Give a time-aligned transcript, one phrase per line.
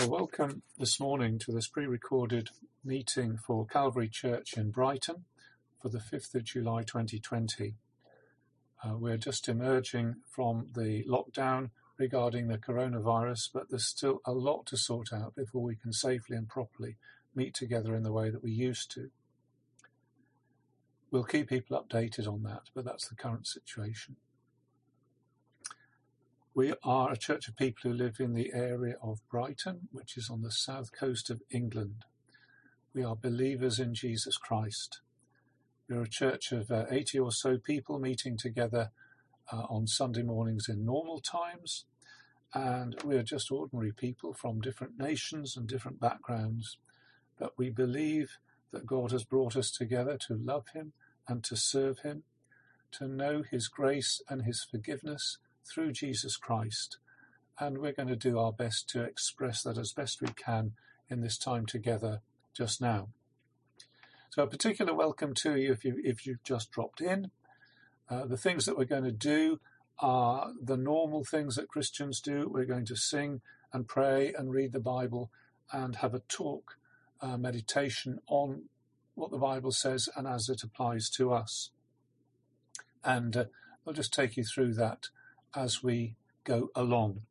[0.00, 2.48] Well, welcome this morning to this pre-recorded
[2.82, 5.26] meeting for Calvary Church in Brighton
[5.78, 7.74] for the 5th of July 2020.
[8.82, 11.68] Uh, we're just emerging from the lockdown
[11.98, 16.34] regarding the coronavirus, but there's still a lot to sort out before we can safely
[16.34, 16.96] and properly
[17.34, 19.10] meet together in the way that we used to.
[21.10, 24.16] We'll keep people updated on that, but that's the current situation.
[26.52, 30.28] We are a church of people who live in the area of Brighton, which is
[30.28, 32.04] on the south coast of England.
[32.92, 35.00] We are believers in Jesus Christ.
[35.88, 38.90] We're a church of uh, 80 or so people meeting together
[39.52, 41.84] uh, on Sunday mornings in normal times.
[42.52, 46.78] And we're just ordinary people from different nations and different backgrounds.
[47.38, 48.38] But we believe
[48.72, 50.94] that God has brought us together to love Him
[51.28, 52.24] and to serve Him,
[52.98, 56.98] to know His grace and His forgiveness through Jesus Christ.
[57.58, 60.72] And we're going to do our best to express that as best we can
[61.08, 62.20] in this time together
[62.56, 63.08] just now.
[64.30, 67.30] So a particular welcome to you if, you, if you've just dropped in.
[68.08, 69.60] Uh, the things that we're going to do
[69.98, 72.48] are the normal things that Christians do.
[72.48, 73.40] We're going to sing
[73.72, 75.30] and pray and read the Bible
[75.72, 76.76] and have a talk,
[77.20, 78.64] uh, meditation on
[79.14, 81.70] what the Bible says and as it applies to us.
[83.04, 83.44] And uh,
[83.86, 85.08] I'll just take you through that
[85.54, 87.22] as we go along.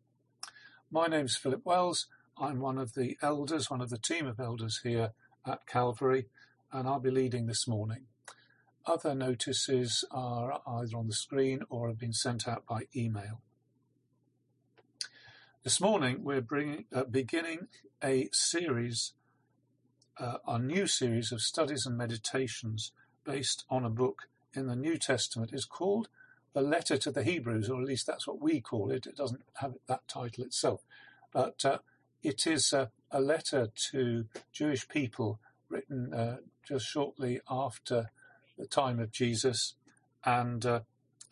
[0.92, 2.08] My name is Philip Wells.
[2.38, 5.12] I'm one of the elders, one of the team of elders here
[5.46, 6.28] at Calvary,
[6.72, 8.06] and I'll be leading this morning.
[8.86, 13.42] Other notices are either on the screen or have been sent out by email.
[15.64, 17.68] This morning we're bringing, uh, beginning
[18.04, 19.14] a series,
[20.18, 22.94] uh, a new series of studies and meditations
[23.26, 24.24] based on a book
[24.54, 25.52] in the New Testament.
[25.54, 26.08] It's called
[26.54, 29.06] the letter to the Hebrews, or at least that's what we call it.
[29.06, 30.82] It doesn't have that title itself,
[31.32, 31.80] but uh,
[32.24, 35.40] it is uh, a letter to Jewish people
[35.70, 36.38] written uh,
[36.68, 38.12] just shortly after
[38.58, 39.76] the time of Jesus,
[40.26, 40.82] and uh,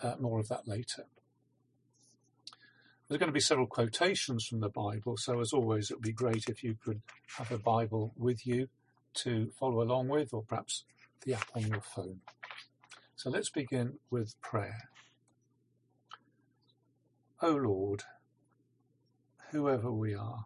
[0.01, 1.05] uh, more of that later.
[3.07, 6.11] There's going to be several quotations from the Bible, so as always, it would be
[6.11, 7.01] great if you could
[7.37, 8.67] have a Bible with you
[9.15, 10.83] to follow along with, or perhaps
[11.25, 12.19] the app on your phone.
[13.15, 14.89] So let's begin with prayer.
[17.39, 18.01] O Lord,
[19.51, 20.45] whoever we are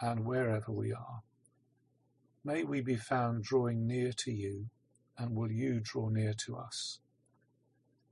[0.00, 1.22] and wherever we are,
[2.44, 4.66] may we be found drawing near to you,
[5.16, 6.98] and will you draw near to us.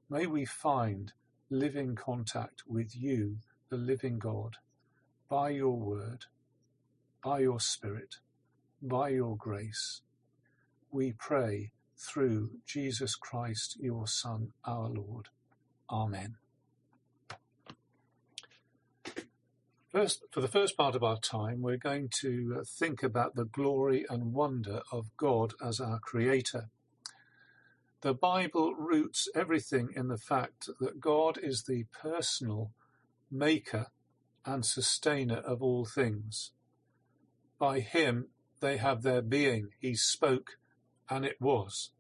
[0.09, 1.13] May we find
[1.51, 3.39] living contact with you,
[3.71, 4.59] the living God,
[5.29, 6.27] by your word,
[7.25, 8.17] by your spirit,
[8.81, 10.03] by your grace.
[10.93, 15.29] We pray through Jesus Christ, your Son, our Lord.
[15.91, 16.40] Amen.
[19.91, 23.45] First, for the first part of our time, we're going to uh, think about the
[23.45, 26.69] glory and wonder of God as our Creator.
[28.03, 32.71] The Bible roots everything in the fact that God is the personal
[33.33, 33.87] maker
[34.47, 36.53] and sustainer of all things.
[37.59, 38.29] By Him
[38.61, 39.71] they have their being.
[39.81, 40.53] He spoke,
[41.09, 41.91] and it was.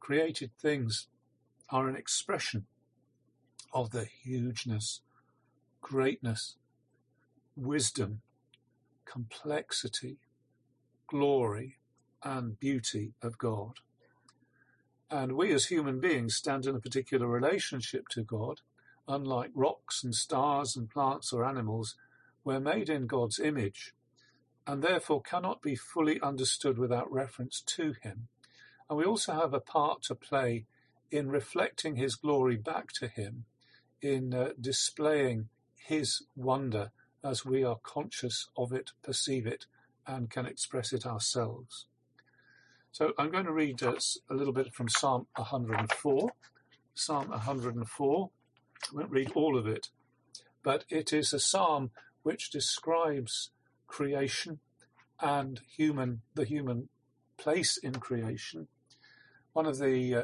[0.00, 1.06] Created things
[1.68, 2.66] are an expression
[3.72, 5.02] of the hugeness,
[5.80, 6.56] greatness,
[7.60, 8.22] wisdom,
[9.04, 10.16] complexity,
[11.06, 11.78] glory,
[12.22, 13.74] and beauty of God.
[15.10, 18.60] And we as human beings stand in a particular relationship to God.
[19.08, 21.96] Unlike rocks and stars and plants or animals,
[22.44, 23.92] we're made in God's image
[24.66, 28.28] and therefore cannot be fully understood without reference to Him.
[28.88, 30.66] And we also have a part to play
[31.10, 33.46] in reflecting His glory back to Him,
[34.00, 39.66] in uh, displaying His wonder as we are conscious of it, perceive it,
[40.06, 41.86] and can express it ourselves.
[42.92, 43.94] So I'm going to read uh,
[44.28, 46.30] a little bit from Psalm 104.
[46.94, 48.30] Psalm 104.
[48.82, 49.88] I won't read all of it,
[50.62, 51.90] but it is a psalm
[52.22, 53.50] which describes
[53.86, 54.58] creation
[55.20, 56.88] and human, the human
[57.36, 58.68] place in creation.
[59.52, 60.22] One of the uh,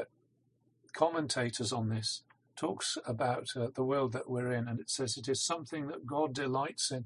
[0.93, 2.23] commentators on this
[2.57, 6.05] talks about uh, the world that we're in, and it says it is something that
[6.05, 7.05] God delights in,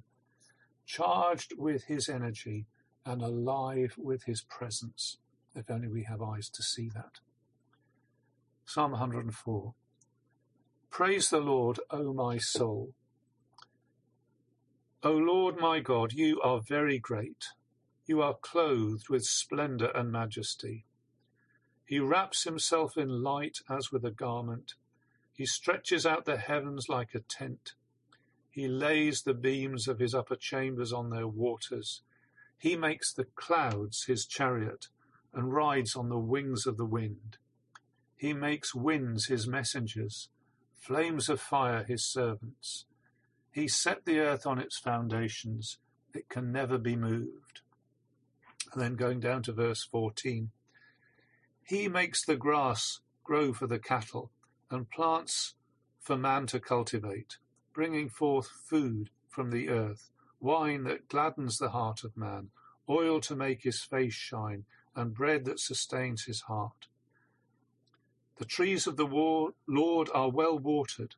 [0.86, 2.65] charged with His energy
[3.06, 5.18] and alive with His presence.
[5.53, 7.19] If only we have eyes to see that.
[8.65, 9.74] Psalm 104
[10.89, 12.94] Praise the Lord, O my soul.
[15.03, 17.48] O Lord my God, you are very great.
[18.06, 20.86] You are clothed with splendor and majesty.
[21.86, 24.75] He wraps himself in light as with a garment.
[25.33, 27.73] He stretches out the heavens like a tent.
[28.49, 32.01] He lays the beams of his upper chambers on their waters.
[32.57, 34.87] He makes the clouds his chariot
[35.33, 37.37] and rides on the wings of the wind.
[38.17, 40.29] He makes winds his messengers,
[40.75, 42.85] flames of fire his servants.
[43.51, 45.77] He set the earth on its foundations.
[46.13, 47.61] It can never be moved.
[48.73, 50.51] And then going down to verse 14.
[51.63, 54.29] He makes the grass grow for the cattle
[54.71, 55.53] and plants
[56.00, 57.38] for man to cultivate,
[57.73, 60.09] bringing forth food from the earth,
[60.39, 62.50] wine that gladdens the heart of man,
[62.89, 64.65] oil to make his face shine,
[64.95, 66.88] and bread that sustains his heart.
[68.38, 71.15] The trees of the Lord are well watered,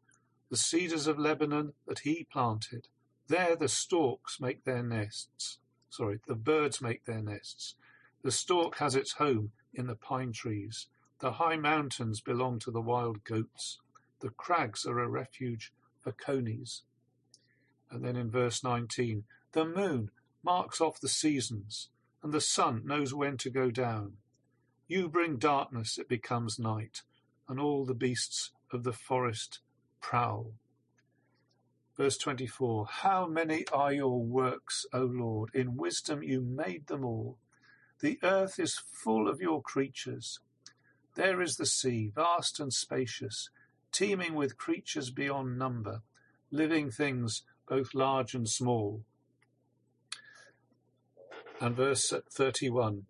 [0.50, 2.88] the cedars of Lebanon that he planted.
[3.28, 5.58] There the storks make their nests.
[5.90, 7.76] Sorry, the birds make their nests.
[8.24, 10.88] The stork has its home in the pine trees.
[11.24, 13.80] The high mountains belong to the wild goats.
[14.20, 15.72] The crags are a refuge
[16.02, 16.84] for conies.
[17.90, 19.24] And then in verse 19,
[19.54, 20.12] the moon
[20.44, 21.88] marks off the seasons,
[22.22, 24.18] and the sun knows when to go down.
[24.86, 27.04] You bring darkness, it becomes night,
[27.48, 29.60] and all the beasts of the forest
[30.02, 30.52] prowl.
[31.96, 35.52] Verse 24 How many are your works, O Lord?
[35.54, 37.38] In wisdom you made them all.
[38.02, 40.42] The earth is full of your creatures.
[41.16, 43.50] There is the sea, vast and spacious,
[43.92, 46.02] teeming with creatures beyond number,
[46.52, 49.04] living things both large and small.
[51.62, 53.06] And verse 31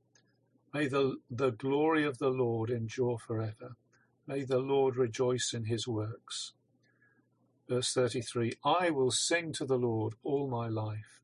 [0.73, 3.75] May the, the glory of the Lord endure forever.
[4.25, 6.53] May the Lord rejoice in his works.
[7.69, 11.21] Verse 33 I will sing to the Lord all my life.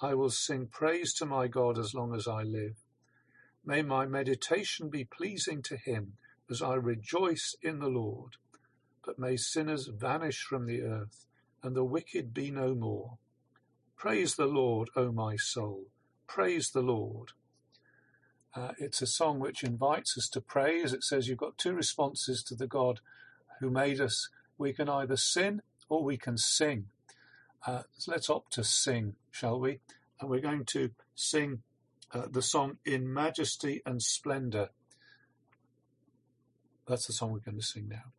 [0.00, 2.76] I will sing praise to my God as long as I live.
[3.66, 6.12] May my meditation be pleasing to him
[6.48, 8.36] as I rejoice in the Lord.
[9.04, 11.26] But may sinners vanish from the earth
[11.64, 13.18] and the wicked be no more.
[13.96, 15.86] Praise the Lord, O my soul.
[16.28, 17.32] Praise the Lord.
[18.54, 20.92] Uh, it's a song which invites us to praise.
[20.92, 23.00] It says you've got two responses to the God
[23.60, 24.28] who made us.
[24.58, 26.86] We can either sin or we can sing.
[27.66, 29.80] Uh, so let's opt to sing, shall we?
[30.20, 31.62] And we're going to sing
[32.12, 34.70] uh, the song In Majesty and Splendor.
[36.86, 38.12] That's the song we're going to sing now.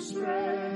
[0.00, 0.69] spread.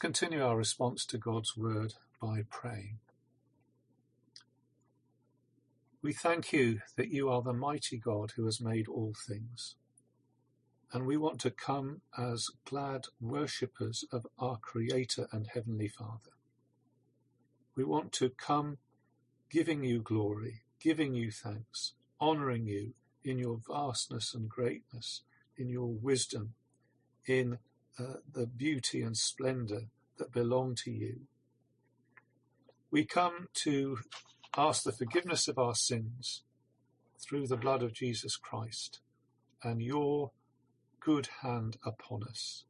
[0.00, 1.92] Continue our response to God's word
[2.22, 2.98] by praying.
[6.02, 9.76] We thank you that you are the mighty God who has made all things.
[10.90, 16.32] And we want to come as glad worshippers of our Creator and Heavenly Father.
[17.76, 18.78] We want to come
[19.50, 25.20] giving you glory, giving you thanks, honouring you in your vastness and greatness,
[25.58, 26.54] in your wisdom,
[27.26, 27.58] in
[27.98, 29.82] uh, the beauty and splendour
[30.18, 31.20] that belong to you.
[32.90, 33.98] We come to
[34.56, 36.42] ask the forgiveness of our sins
[37.20, 39.00] through the blood of Jesus Christ
[39.62, 40.32] and your
[41.00, 42.64] good hand upon us.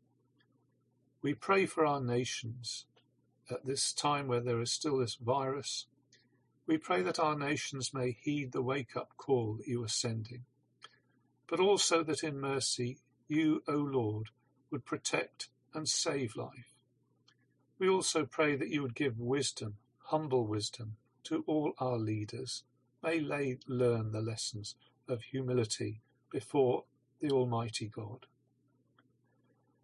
[1.23, 2.87] We pray for our nations
[3.51, 5.87] at this time where there is still this virus.
[6.67, 10.45] We pray that our nations may heed the wake up call that you are sending,
[11.49, 12.99] but also that in mercy
[13.29, 14.29] you, O Lord,
[14.71, 16.75] would protect and save life.
[17.79, 22.65] We also pray that you would give wisdom, humble wisdom, to all our leaders.
[23.03, 24.75] May they learn the lessons
[25.09, 26.85] of humility before
[27.21, 28.27] the Almighty God.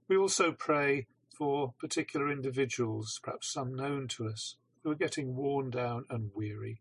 [0.08, 5.70] We also pray for particular individuals, perhaps some known to us, who are getting worn
[5.70, 6.80] down and weary.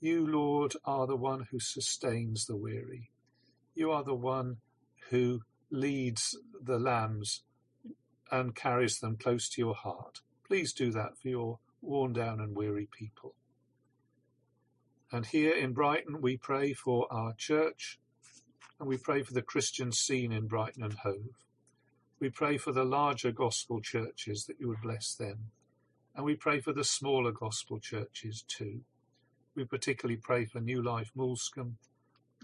[0.00, 3.10] You, Lord, are the one who sustains the weary.
[3.74, 4.56] You are the one
[5.10, 7.42] who leads the lambs
[8.30, 10.20] and carries them close to your heart.
[10.46, 13.34] Please do that for your worn down and weary people.
[15.12, 17.98] And here in Brighton, we pray for our church
[18.78, 21.44] and we pray for the Christian scene in Brighton and Hove.
[22.18, 25.50] We pray for the larger gospel churches that you would bless them.
[26.14, 28.80] And we pray for the smaller gospel churches too.
[29.54, 31.76] We particularly pray for New Life Moulscombe,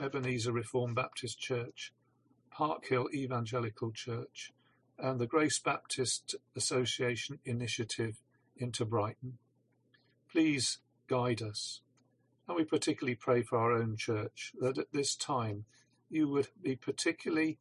[0.01, 1.93] Ebenezer Reformed Baptist Church,
[2.53, 4.53] Park Hill Evangelical Church,
[4.99, 8.21] and the Grace Baptist Association Initiative
[8.57, 9.39] into Brighton.
[10.31, 10.79] Please
[11.09, 11.81] guide us.
[12.47, 15.65] And we particularly pray for our own church that at this time
[16.11, 17.59] you would be particularly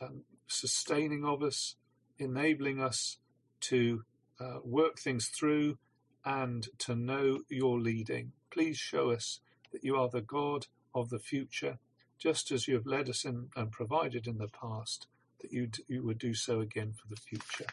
[0.00, 1.76] um, sustaining of us,
[2.18, 3.18] enabling us
[3.60, 4.04] to
[4.40, 5.78] uh, work things through
[6.24, 8.32] and to know your leading.
[8.50, 9.40] Please show us
[9.72, 11.78] that you are the God of the future,
[12.22, 15.08] just as you have led us in and provided in the past,
[15.40, 17.66] that you, you would do so again for the future.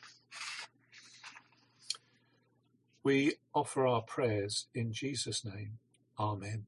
[3.03, 5.77] We offer our prayers in Jesus' name.
[6.19, 6.65] Amen.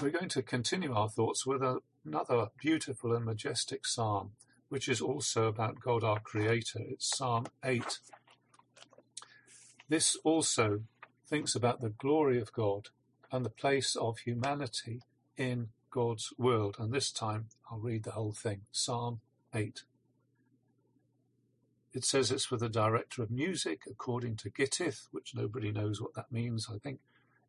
[0.00, 4.32] We're going to continue our thoughts with another beautiful and majestic psalm,
[4.70, 6.80] which is also about God our Creator.
[6.88, 7.98] It's Psalm 8.
[9.90, 10.80] This also
[11.28, 12.88] thinks about the glory of God
[13.30, 15.02] and the place of humanity
[15.36, 16.74] in God's world.
[16.80, 18.62] And this time I'll read the whole thing.
[18.72, 19.20] Psalm
[19.54, 19.84] 8.
[21.92, 26.14] It says it's for the director of music, according to Gittith, which nobody knows what
[26.14, 26.98] that means, I think.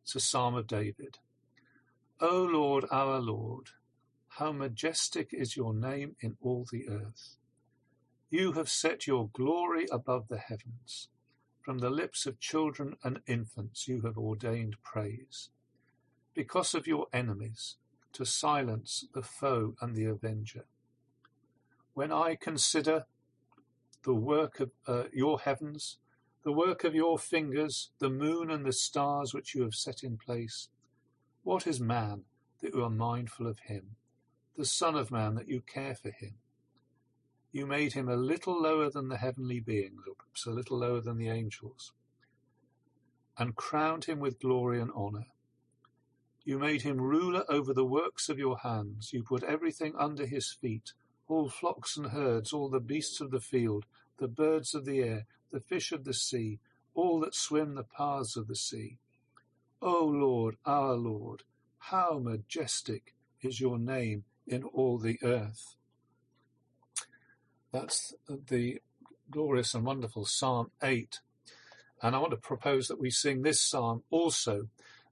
[0.04, 1.18] It's a psalm of David.
[2.20, 3.70] O Lord, our Lord,
[4.28, 7.38] how majestic is your name in all the earth.
[8.30, 11.08] You have set your glory above the heavens.
[11.60, 15.48] From the lips of children and infants you have ordained praise.
[16.32, 17.74] Because of your enemies,
[18.16, 20.64] to silence the foe and the avenger.
[21.94, 23.06] When I consider
[24.04, 25.98] the work of uh, your heavens,
[26.44, 30.16] the work of your fingers, the moon and the stars which you have set in
[30.16, 30.68] place.
[31.42, 32.22] What is man
[32.62, 33.96] that you are mindful of him,
[34.56, 36.34] the Son of Man that you care for him?
[37.50, 41.00] You made him a little lower than the heavenly beings, or perhaps a little lower
[41.00, 41.92] than the angels,
[43.36, 45.26] and crowned him with glory and honour.
[46.46, 49.12] You made him ruler over the works of your hands.
[49.12, 50.92] You put everything under his feet,
[51.26, 53.84] all flocks and herds, all the beasts of the field,
[54.18, 56.60] the birds of the air, the fish of the sea,
[56.94, 58.98] all that swim the paths of the sea.
[59.82, 61.42] O Lord, our Lord,
[61.78, 65.74] how majestic is your name in all the earth.
[67.72, 68.80] That's the
[69.28, 71.18] glorious and wonderful Psalm 8.
[72.02, 74.68] And I want to propose that we sing this psalm also.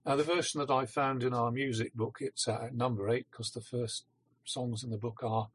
[0.06, 3.50] Now, the version that I found in our music book, it's at number 8 because
[3.50, 4.04] the first
[4.44, 5.48] songs in the book are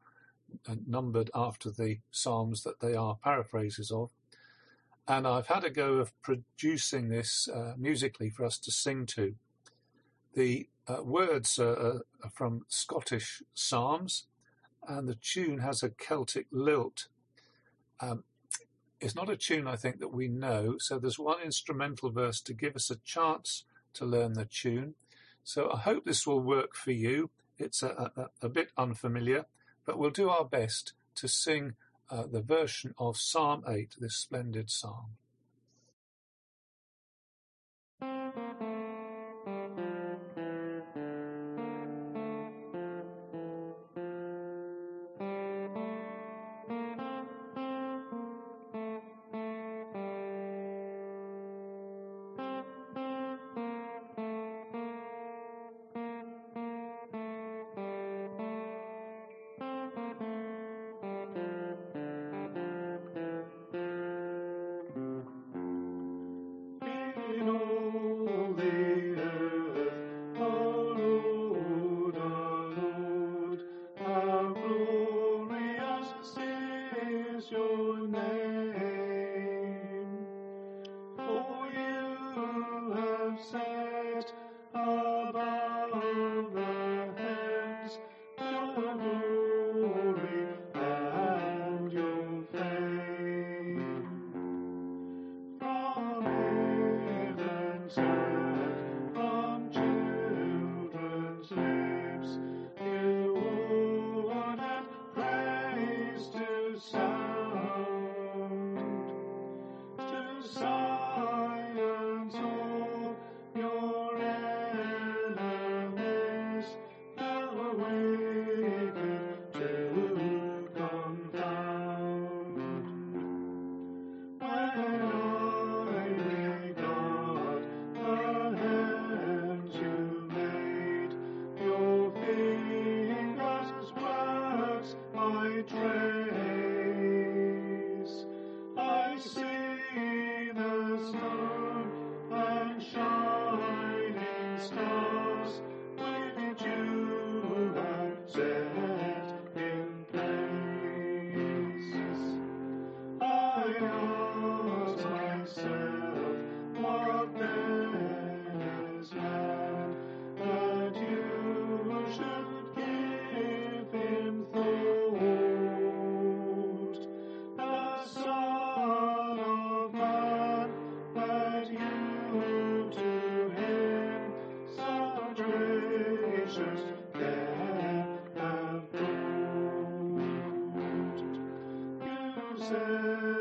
[0.86, 4.10] numbered after the psalms that they are paraphrases of.
[5.06, 9.36] And I've had a go of producing this uh, musically for us to sing to.
[10.34, 14.26] The uh, words are, are, from Scottish psalms,
[14.86, 17.06] and the tune has a Celtic lilt.
[18.00, 18.24] Um,
[19.00, 22.52] it's not a tune, I think, that we know, so there's one instrumental verse to
[22.52, 24.94] give us a chance to learn the tune.
[25.44, 27.30] So I hope this will work for you.
[27.58, 29.46] It's a, a, a bit unfamiliar,
[29.84, 31.74] but we'll do our best to sing
[32.10, 35.16] uh, the version of Psalm 8, this splendid psalm.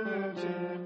[0.04, 0.79] Virgin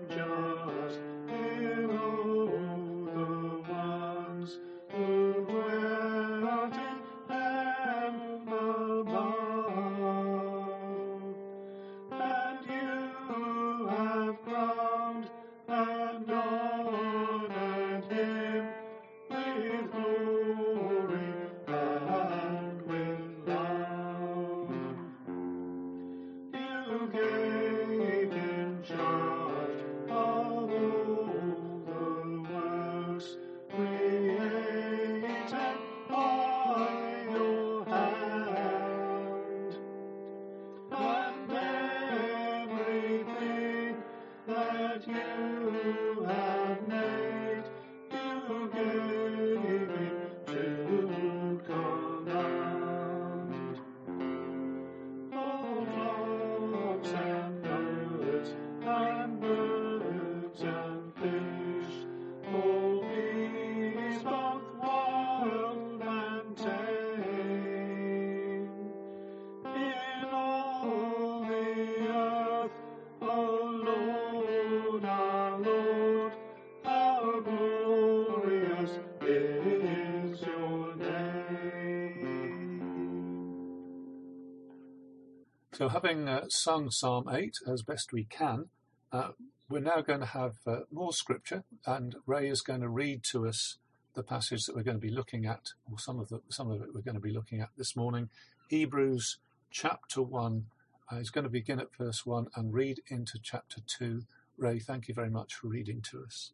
[85.83, 88.69] So, having uh, sung Psalm 8 as best we can,
[89.11, 89.31] uh,
[89.67, 93.45] we're now going to have uh, more scripture, and Ray is going to read to
[93.49, 93.75] us
[94.13, 96.81] the passage that we're going to be looking at, or some of the, some of
[96.81, 98.29] it we're going to be looking at this morning.
[98.69, 99.39] Hebrews
[99.71, 100.67] chapter 1
[101.11, 104.21] uh, going to begin at verse 1 and read into chapter 2.
[104.57, 106.53] Ray, thank you very much for reading to us.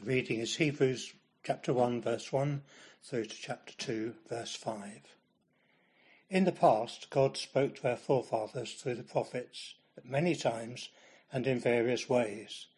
[0.00, 2.62] The reading is Hebrews chapter 1, verse 1
[3.04, 5.02] through to chapter 2, verse 5.
[6.32, 10.88] In the past, God spoke to our forefathers through the prophets at many times
[11.30, 12.68] and in various ways.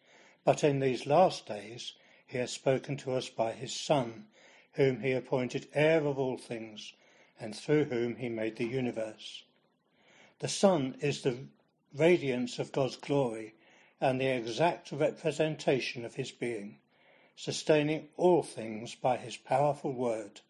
[0.43, 1.93] But in these last days,
[2.27, 4.27] he has spoken to us by his Son,
[4.73, 6.91] whom he appointed heir of all things,
[7.39, 9.45] and through whom he made the universe.
[10.39, 11.37] The Son is the
[11.93, 13.53] radiance of God's glory
[14.01, 16.79] and the exact representation of his being,
[17.37, 20.41] sustaining all things by his powerful word.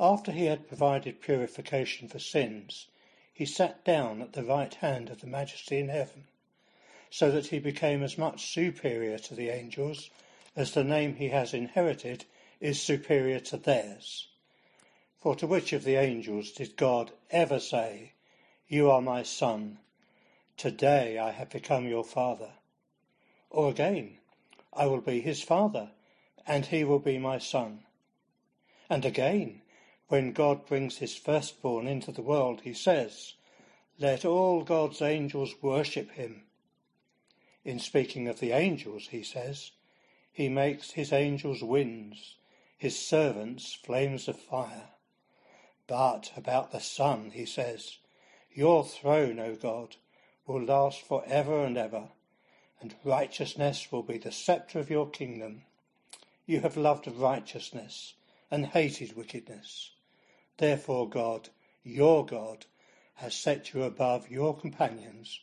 [0.00, 2.88] After he had provided purification for sins,
[3.32, 6.26] he sat down at the right hand of the Majesty in heaven,
[7.10, 10.10] so that he became as much superior to the angels
[10.56, 12.24] as the name he has inherited
[12.58, 14.26] is superior to theirs.
[15.20, 18.14] For to which of the angels did God ever say,
[18.66, 19.78] You are my son,
[20.56, 22.54] today I have become your father?
[23.48, 24.18] Or again,
[24.72, 25.92] I will be his father,
[26.46, 27.84] and he will be my son.
[28.90, 29.62] And again,
[30.08, 33.34] when God brings his firstborn into the world, he says,
[33.98, 36.42] Let all God's angels worship him.
[37.64, 39.70] In speaking of the angels, he says,
[40.30, 42.36] He makes his angels winds,
[42.76, 44.90] his servants flames of fire.
[45.86, 47.96] But about the Son, he says,
[48.52, 49.96] Your throne, O God,
[50.46, 52.10] will last for ever and ever,
[52.80, 55.62] and righteousness will be the sceptre of your kingdom.
[56.44, 58.12] You have loved righteousness
[58.50, 59.93] and hated wickedness.
[60.56, 61.48] Therefore, God,
[61.82, 62.66] your God,
[63.14, 65.40] has set you above your companions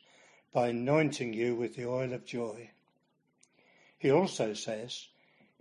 [0.54, 2.70] by anointing you with the oil of joy.
[3.98, 5.08] He also says,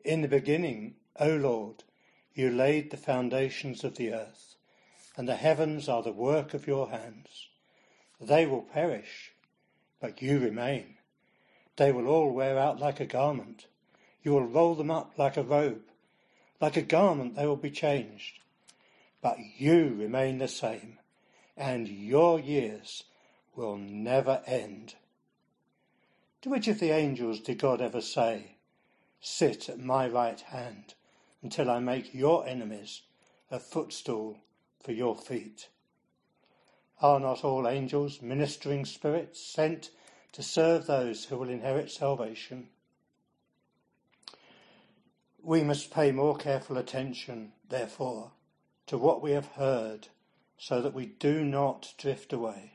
[0.05, 1.85] In the beginning, O Lord,
[2.35, 4.57] you laid the foundations of the earth
[5.17, 7.49] and the heavens are the work of your hands.
[8.21, 9.33] They will perish,
[10.01, 10.97] but you remain.
[11.77, 13.67] They will all wear out like a garment.
[14.23, 15.83] You will roll them up like a robe.
[16.61, 18.39] Like a garment they will be changed.
[19.23, 20.99] But you remain the same,
[21.57, 23.05] and your years
[23.55, 24.95] will never end.
[26.43, 28.57] To which of the angels did God ever say,
[29.21, 30.95] Sit at my right hand
[31.43, 33.03] until I make your enemies
[33.51, 34.39] a footstool
[34.83, 35.69] for your feet.
[37.03, 39.91] Are not all angels ministering spirits sent
[40.33, 42.69] to serve those who will inherit salvation?
[45.43, 48.33] We must pay more careful attention, therefore,
[48.91, 50.09] to what we have heard,
[50.59, 52.73] so that we do not drift away.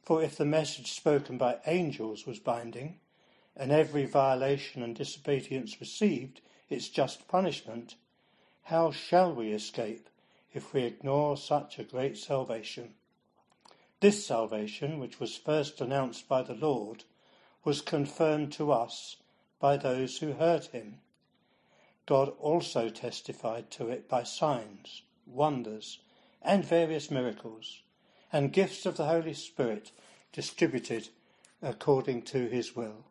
[0.00, 3.00] For if the message spoken by angels was binding,
[3.56, 7.96] and every violation and disobedience received its just punishment,
[8.62, 10.08] how shall we escape
[10.54, 12.94] if we ignore such a great salvation.
[13.98, 17.02] This salvation, which was first announced by the Lord,
[17.64, 19.16] was confirmed to us
[19.58, 21.00] by those who heard him.
[22.06, 25.98] God also testified to it by signs, wonders,
[26.42, 27.82] and various miracles,
[28.32, 29.90] and gifts of the Holy Spirit
[30.32, 31.08] distributed
[31.62, 33.04] according to his will.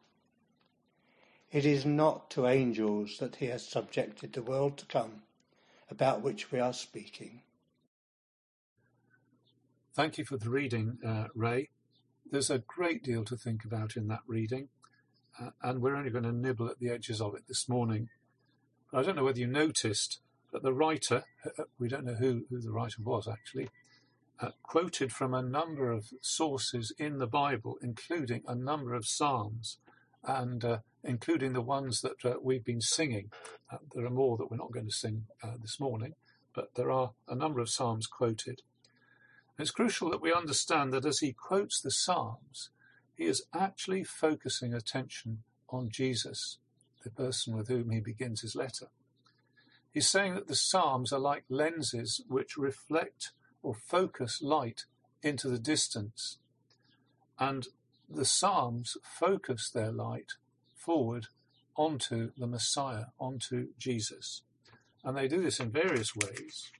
[1.51, 5.23] It is not to angels that he has subjected the world to come,
[5.89, 7.41] about which we are speaking.
[9.93, 11.69] Thank you for the reading, uh, Ray.
[12.29, 14.69] There's a great deal to think about in that reading,
[15.39, 18.09] uh, and we're only going to nibble at the edges of it this morning.
[18.91, 20.19] But I don't know whether you noticed
[20.55, 23.67] that the writer, uh, we don't know who, who the writer was actually,
[24.39, 29.79] uh, quoted from a number of sources in the Bible, including a number of Psalms
[30.23, 33.31] and uh, including the ones that uh, we've been singing.
[33.69, 36.13] Uh, there are more that we're not going to sing uh, this morning,
[36.53, 38.61] but there are a number of Psalms quoted.
[39.59, 42.69] It's crucial that we understand that as he quotes the Psalms,
[43.13, 46.59] he is actually focusing attention on Jesus,
[47.03, 48.87] the person with whom he begins his letter.
[49.95, 53.31] He's saying that the Psalms are like lenses which reflect
[53.63, 54.83] or focus light
[55.23, 56.37] into the distance.
[57.39, 57.65] And
[58.09, 60.33] the Psalms focus their light
[60.75, 61.27] forward
[61.77, 64.41] onto the Messiah, onto Jesus.
[65.05, 66.73] And they do this in various ways.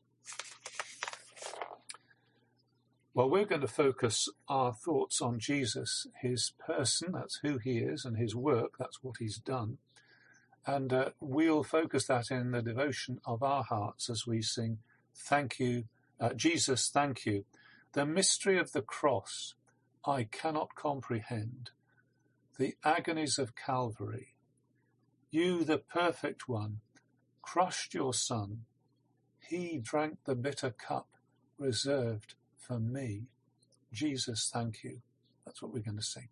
[3.14, 8.04] Well, we're going to focus our thoughts on Jesus, his person, that's who he is,
[8.04, 9.78] and his work, that's what he's done.
[10.68, 14.80] And uh, we'll focus that in the devotion of our hearts as we sing,
[15.16, 15.86] Thank you,
[16.20, 17.46] uh, Jesus, thank you.
[17.94, 19.56] The mystery of the cross
[20.06, 21.72] I cannot comprehend.
[22.58, 24.36] The agonies of Calvary.
[25.32, 26.80] You, the perfect one,
[27.42, 28.62] crushed your Son.
[29.40, 31.08] He drank the bitter cup
[31.58, 33.24] reserved for me.
[33.92, 35.02] Jesus, thank you.
[35.46, 36.30] That's what we're going to sing.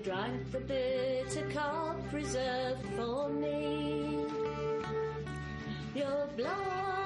[0.00, 4.24] Drank the bitter cup reserved for me.
[5.94, 6.96] Your blood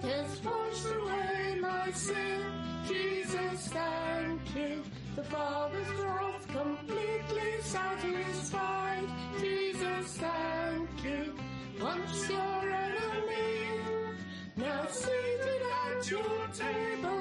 [0.00, 2.42] blood has washed away my sin.
[2.86, 4.82] Jesus, thank you.
[5.16, 9.08] The Father's wrath completely satisfied.
[9.40, 11.34] Jesus, thank you.
[11.80, 13.80] Once your enemy,
[14.56, 17.17] now seated at your table.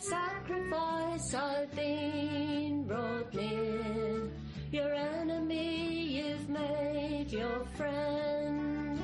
[0.00, 4.30] Sacrifice, I've been brought near.
[4.70, 9.00] Your enemy, you've made your friend.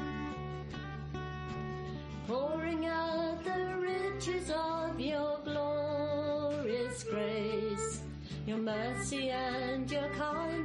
[2.27, 8.03] Pouring out the riches of your glorious grace.
[8.47, 10.60] Your mercy and your kindness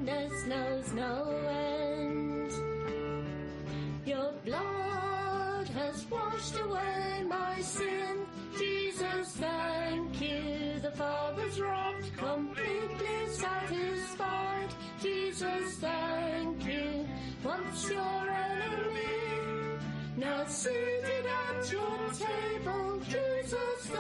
[17.76, 19.80] Once your enemy,
[20.16, 23.00] now seated at your table.
[23.02, 23.92] Jesus,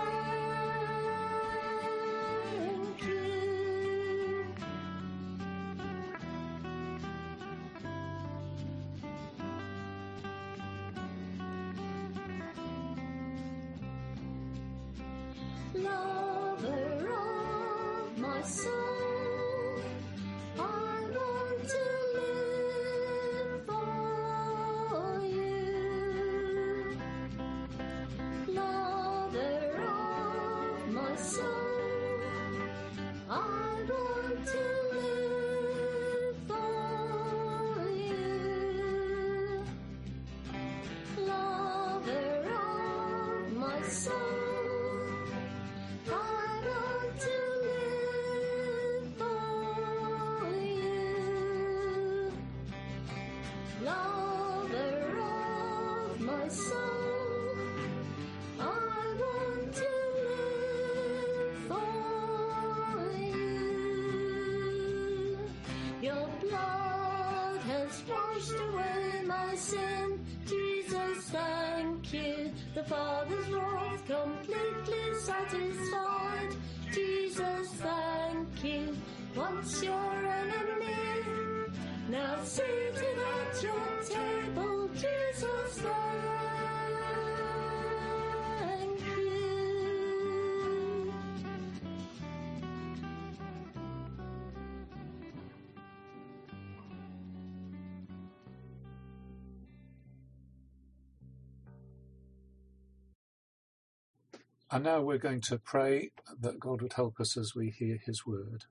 [2.55, 4.45] thank you.
[15.73, 18.84] Lover of my soul,
[72.75, 76.49] The Father's wrath completely satisfied.
[76.91, 78.97] Jesus, thank you.
[79.33, 80.04] Once your
[104.75, 108.25] And now we're going to pray that God would help us as we hear his
[108.25, 108.65] word.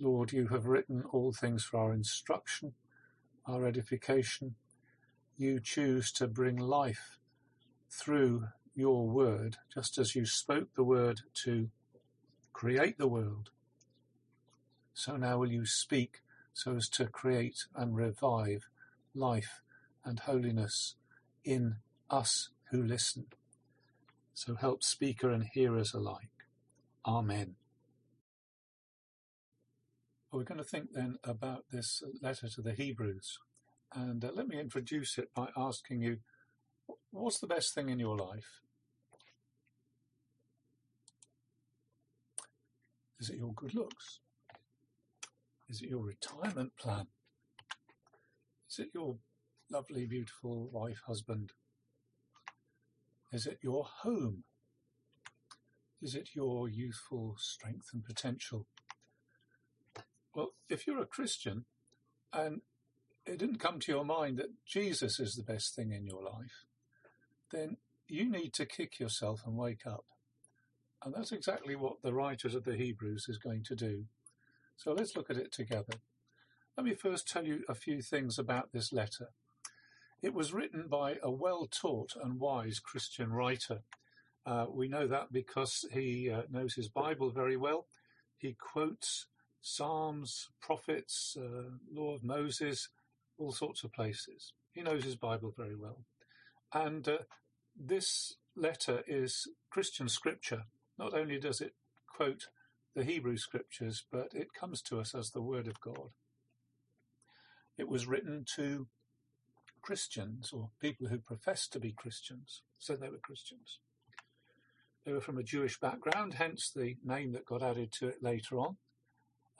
[0.00, 2.74] Lord, you have written all things for our instruction,
[3.46, 4.56] our edification.
[5.38, 7.16] You choose to bring life
[7.88, 11.68] through your word, just as you spoke the word to
[12.52, 13.50] create the world.
[14.94, 18.66] So now will you speak so as to create and revive
[19.14, 19.60] life
[20.04, 20.96] and holiness
[21.44, 21.76] in
[22.10, 23.26] us who listen.
[24.34, 26.30] So help speaker and hearers alike.
[27.06, 27.56] Amen.
[30.32, 33.38] We're going to think then about this letter to the Hebrews.
[33.94, 36.18] And uh, let me introduce it by asking you,
[37.10, 38.62] what's the best thing in your life?
[43.20, 44.20] Is it your good looks?
[45.68, 47.06] Is it your retirement plan?
[48.70, 49.16] Is it your
[49.70, 51.52] lovely, beautiful wife, husband?
[53.32, 54.44] Is it your home?
[56.02, 58.66] Is it your youthful strength and potential?
[60.34, 61.64] Well, if you're a Christian
[62.32, 62.60] and
[63.24, 66.66] it didn't come to your mind that Jesus is the best thing in your life,
[67.52, 67.76] then
[68.08, 70.04] you need to kick yourself and wake up.
[71.04, 74.04] And that's exactly what the writers of the Hebrews is going to do.
[74.76, 75.94] So let's look at it together.
[76.76, 79.28] Let me first tell you a few things about this letter.
[80.22, 83.80] It was written by a well taught and wise Christian writer.
[84.46, 87.86] Uh, we know that because he uh, knows his Bible very well.
[88.38, 89.26] He quotes
[89.60, 92.88] Psalms, prophets, uh, Law of Moses,
[93.36, 94.52] all sorts of places.
[94.72, 96.04] He knows his Bible very well.
[96.72, 97.18] And uh,
[97.76, 100.64] this letter is Christian scripture.
[100.98, 101.74] Not only does it
[102.06, 102.46] quote
[102.94, 106.10] the Hebrew scriptures, but it comes to us as the Word of God.
[107.76, 108.86] It was written to
[109.82, 113.80] Christians or people who professed to be Christians, said they were Christians.
[115.04, 118.58] They were from a Jewish background, hence the name that got added to it later
[118.58, 118.76] on.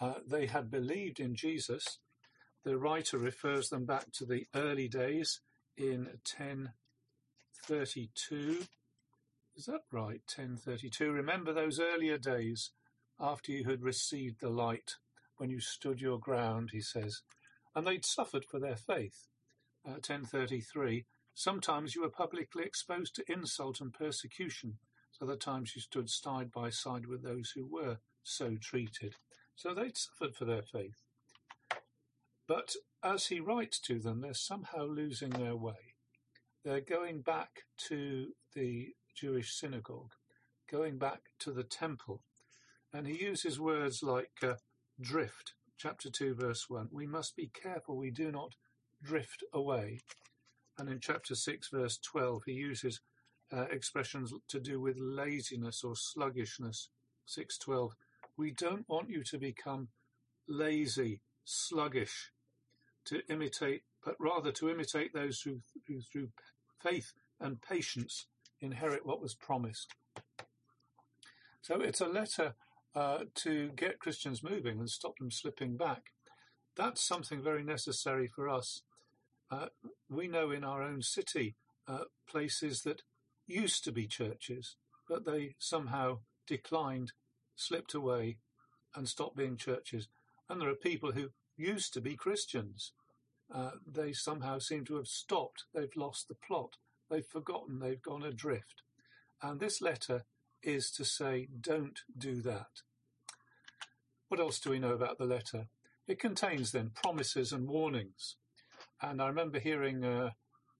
[0.00, 1.98] Uh, they had believed in Jesus.
[2.64, 5.40] The writer refers them back to the early days
[5.76, 6.06] in
[6.38, 8.66] 1032.
[9.56, 10.22] Is that right?
[10.34, 11.10] 1032.
[11.10, 12.70] Remember those earlier days
[13.18, 14.94] after you had received the light
[15.36, 17.20] when you stood your ground, he says.
[17.74, 19.28] And they'd suffered for their faith.
[19.84, 21.04] Uh, 1033.
[21.34, 24.78] Sometimes you were publicly exposed to insult and persecution
[25.22, 29.14] other times you stood side by side with those who were so treated.
[29.54, 31.04] So they'd suffered for their faith.
[32.48, 35.94] But as he writes to them, they're somehow losing their way.
[36.64, 37.50] They're going back
[37.88, 40.12] to the Jewish synagogue,
[40.70, 42.22] going back to the temple.
[42.92, 44.54] And he uses words like uh,
[45.00, 46.88] drift, chapter 2, verse 1.
[46.90, 48.54] We must be careful we do not
[49.02, 50.00] drift away.
[50.78, 53.00] And in chapter 6, verse 12, he uses
[53.52, 56.88] uh, expressions to do with laziness or sluggishness.
[57.26, 57.94] 612.
[58.36, 59.88] We don't want you to become
[60.48, 62.32] lazy, sluggish,
[63.04, 66.28] to imitate, but rather to imitate those who, who through
[66.82, 68.26] faith and patience
[68.60, 69.92] inherit what was promised.
[71.60, 72.54] So it's a letter
[72.94, 76.12] uh, to get Christians moving and stop them slipping back.
[76.76, 78.82] That's something very necessary for us.
[79.52, 79.66] Uh,
[80.08, 83.02] we know in our own city uh, places that
[83.46, 87.12] used to be churches, but they somehow declined,
[87.54, 88.38] slipped away,
[88.94, 90.08] and stopped being churches.
[90.48, 92.92] And there are people who used to be Christians.
[93.54, 95.64] Uh, they somehow seem to have stopped.
[95.74, 96.76] They've lost the plot.
[97.10, 97.78] They've forgotten.
[97.78, 98.82] They've gone adrift.
[99.42, 100.24] And this letter
[100.62, 102.80] is to say, don't do that.
[104.28, 105.66] What else do we know about the letter?
[106.08, 108.36] It contains then promises and warnings.
[109.02, 110.30] And I remember hearing uh,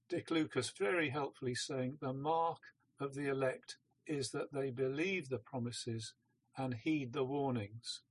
[0.09, 2.59] Dick Lucas very helpfully saying the mark
[3.01, 6.15] of the elect is that they believe the promises
[6.57, 8.03] and heed the warnings.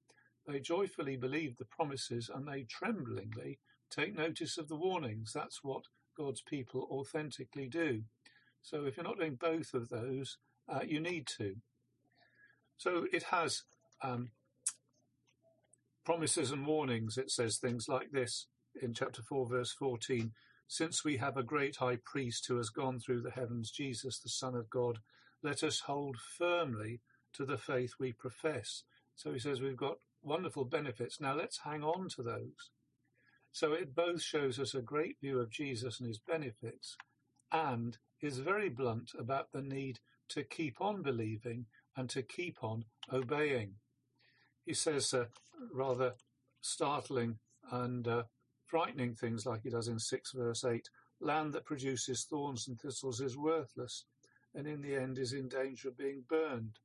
[0.46, 5.32] They joyfully believe the promises and they tremblingly take notice of the warnings.
[5.34, 5.84] That's what
[6.18, 8.04] God's people authentically do.
[8.62, 11.56] So if you're not doing both of those, uh, you need to.
[12.78, 13.64] So it has
[14.02, 14.32] um,
[16.04, 17.18] promises and warnings.
[17.18, 18.48] It says things like this
[18.82, 20.32] in chapter 4, verse 14
[20.72, 24.30] since we have a great high priest who has gone through the heavens, Jesus, the
[24.30, 25.00] Son of God,
[25.44, 27.02] let us hold firmly
[27.34, 28.84] to the faith we profess.
[29.14, 31.20] So he says we've got wonderful benefits.
[31.20, 32.72] Now let's hang on to those.
[33.52, 36.96] So it both shows us a great view of Jesus and his benefits
[37.52, 41.66] and is very blunt about the need to keep on believing
[41.98, 43.74] and to keep on obeying.
[44.66, 45.26] He says uh,
[45.74, 46.14] rather
[46.62, 47.40] startling
[47.70, 48.24] and uh,
[48.72, 50.90] frightening things like he does in 6 verse 8.
[51.20, 54.06] Land that produces thorns and thistles is worthless,
[54.56, 56.80] and in the end is in danger of being burned.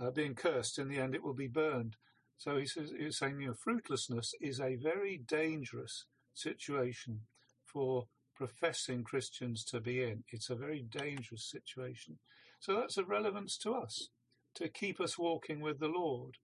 [0.00, 1.96] Uh, being cursed, in the end it will be burned.
[2.36, 7.22] So he says, he's saying, you know, fruitlessness is a very dangerous situation
[7.64, 10.22] for professing Christians to be in.
[10.30, 12.18] It's a very dangerous situation.
[12.60, 14.08] So that's of relevance to us,
[14.56, 16.36] to keep us walking with the Lord.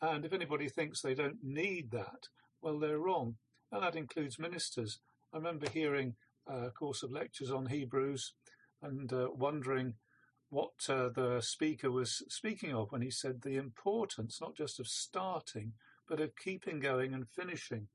[0.00, 2.28] And if anybody thinks they don't need that,
[2.62, 3.36] well, they're wrong
[3.72, 4.98] and that includes ministers.
[5.32, 6.14] I remember hearing
[6.46, 8.32] a course of lectures on Hebrews
[8.82, 9.94] and uh, wondering
[10.50, 14.86] what uh, the speaker was speaking of when he said the importance not just of
[14.86, 15.72] starting,
[16.08, 17.88] but of keeping going and finishing.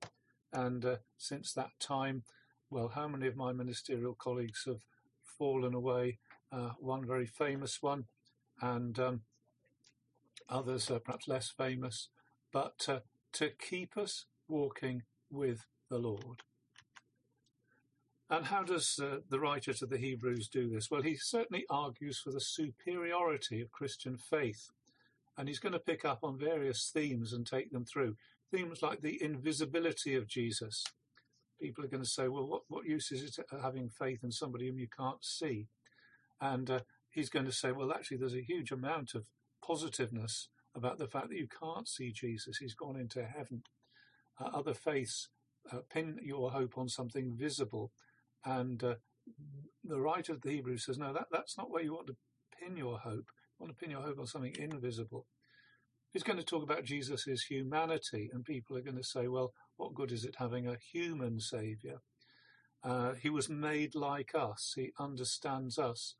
[0.52, 2.24] And uh, since that time,
[2.70, 4.82] well, how many of my ministerial colleagues have
[5.38, 6.20] fallen away?
[6.52, 8.06] Uh, one very famous one,
[8.62, 9.22] and um,
[10.48, 12.10] others are perhaps less famous,
[12.52, 13.00] but uh,
[13.34, 15.02] to keep us walking
[15.34, 16.44] with the Lord.
[18.30, 20.90] And how does uh, the writer to the Hebrews do this?
[20.90, 24.70] Well, he certainly argues for the superiority of Christian faith.
[25.38, 28.16] And he's going to pick up on various themes and take them through.
[28.52, 30.84] Themes like the invisibility of Jesus.
[31.62, 34.68] People are going to say, well, what, what use is it having faith in somebody
[34.68, 35.68] whom you can't see?
[36.40, 36.80] And uh,
[37.10, 39.28] he's going to say, well, actually, there's a huge amount of
[39.66, 42.58] positiveness about the fact that you can't see Jesus.
[42.58, 43.64] He's gone into heaven.
[44.40, 45.30] Uh, other faiths
[45.72, 47.92] uh, pin your hope on something visible.
[48.46, 48.96] And uh,
[49.84, 52.16] the writer of the Hebrews says, no, that, that's not where you want to
[52.60, 53.26] pin your hope.
[53.28, 55.26] You want to pin your hope on something invisible.
[56.12, 59.96] He's going to talk about Jesus' humanity, and people are going to say, well, what
[59.96, 62.02] good is it having a human saviour?
[62.84, 66.16] Uh, he was made like us, he understands us.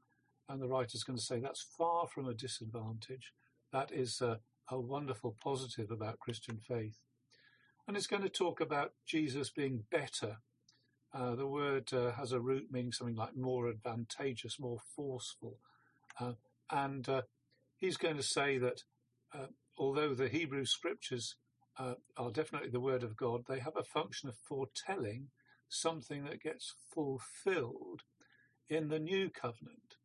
[0.50, 3.34] And the writer's going to say that's far from a disadvantage.
[3.72, 4.40] That is a,
[4.70, 7.00] a wonderful positive about Christian faith.
[7.88, 10.38] And it's going to talk about Jesus being better.
[11.14, 15.60] Uh, the word uh, has a root meaning something like more advantageous, more forceful.
[16.20, 16.34] Uh,
[16.72, 17.22] and uh,
[17.78, 18.84] he's going to say that
[19.34, 21.36] uh, although the Hebrew scriptures
[21.78, 25.28] uh, are definitely the word of God, they have a function of foretelling
[25.70, 28.02] something that gets fulfilled
[28.70, 29.98] in the new covenant.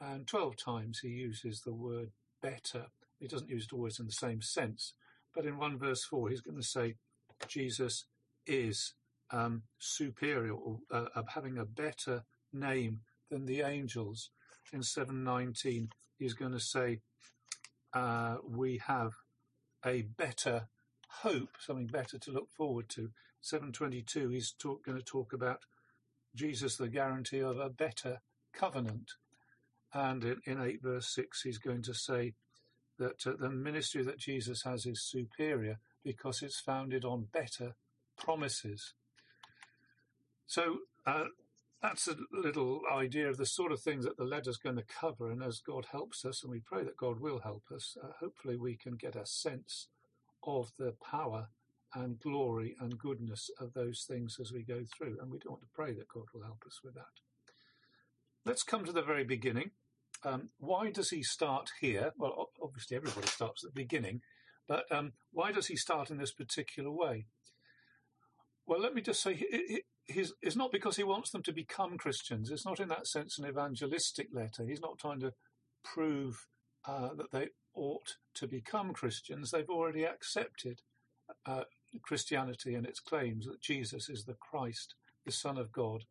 [0.00, 2.10] And 12 times he uses the word
[2.42, 2.86] better.
[3.18, 4.92] He doesn't use it always in the same sense.
[5.34, 6.94] But in 1 verse 4, he's going to say
[7.48, 8.04] Jesus
[8.46, 8.94] is
[9.30, 14.30] um, superior or uh, having a better name than the angels.
[14.72, 17.00] In 719, he's going to say
[17.92, 19.12] uh, we have
[19.84, 20.68] a better
[21.22, 23.10] hope, something better to look forward to.
[23.40, 25.60] 722, he's talk, going to talk about
[26.34, 28.20] Jesus, the guarantee of a better
[28.52, 29.12] covenant.
[29.92, 32.34] And in, in 8 verse 6, he's going to say
[32.98, 37.74] that uh, the ministry that Jesus has is superior because it's founded on better
[38.18, 38.92] promises.
[40.46, 41.24] So uh,
[41.82, 45.30] that's a little idea of the sort of things that the letter's going to cover.
[45.30, 48.56] And as God helps us, and we pray that God will help us, uh, hopefully
[48.56, 49.88] we can get a sense
[50.46, 51.48] of the power
[51.94, 55.18] and glory and goodness of those things as we go through.
[55.20, 57.04] And we do want to pray that God will help us with that.
[58.44, 59.70] Let's come to the very beginning.
[60.24, 62.12] Um, why does he start here?
[62.18, 64.22] Well, obviously everybody starts at the beginning,
[64.68, 67.26] but um, why does he start in this particular way?
[68.66, 71.98] Well, let me just say, it, it, it's not because he wants them to become
[71.98, 72.50] Christians.
[72.50, 74.64] It's not in that sense an evangelistic letter.
[74.66, 75.32] He's not trying to
[75.82, 76.46] prove
[76.86, 79.50] uh, that they ought to become Christians.
[79.50, 80.80] They've already accepted
[81.46, 81.64] uh,
[82.02, 84.94] Christianity and its claims that Jesus is the Christ,
[85.24, 86.04] the Son of God.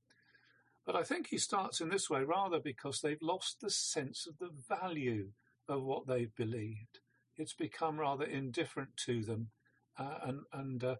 [0.85, 4.37] But I think he starts in this way rather because they've lost the sense of
[4.39, 5.29] the value
[5.69, 6.99] of what they've believed.
[7.37, 9.49] It's become rather indifferent to them,
[9.97, 10.95] uh, and and uh,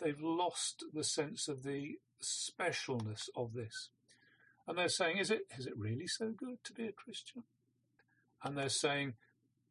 [0.00, 3.90] they've lost the sense of the specialness of this.
[4.66, 7.44] And they're saying, is it is it really so good to be a Christian?
[8.42, 9.14] And they're saying,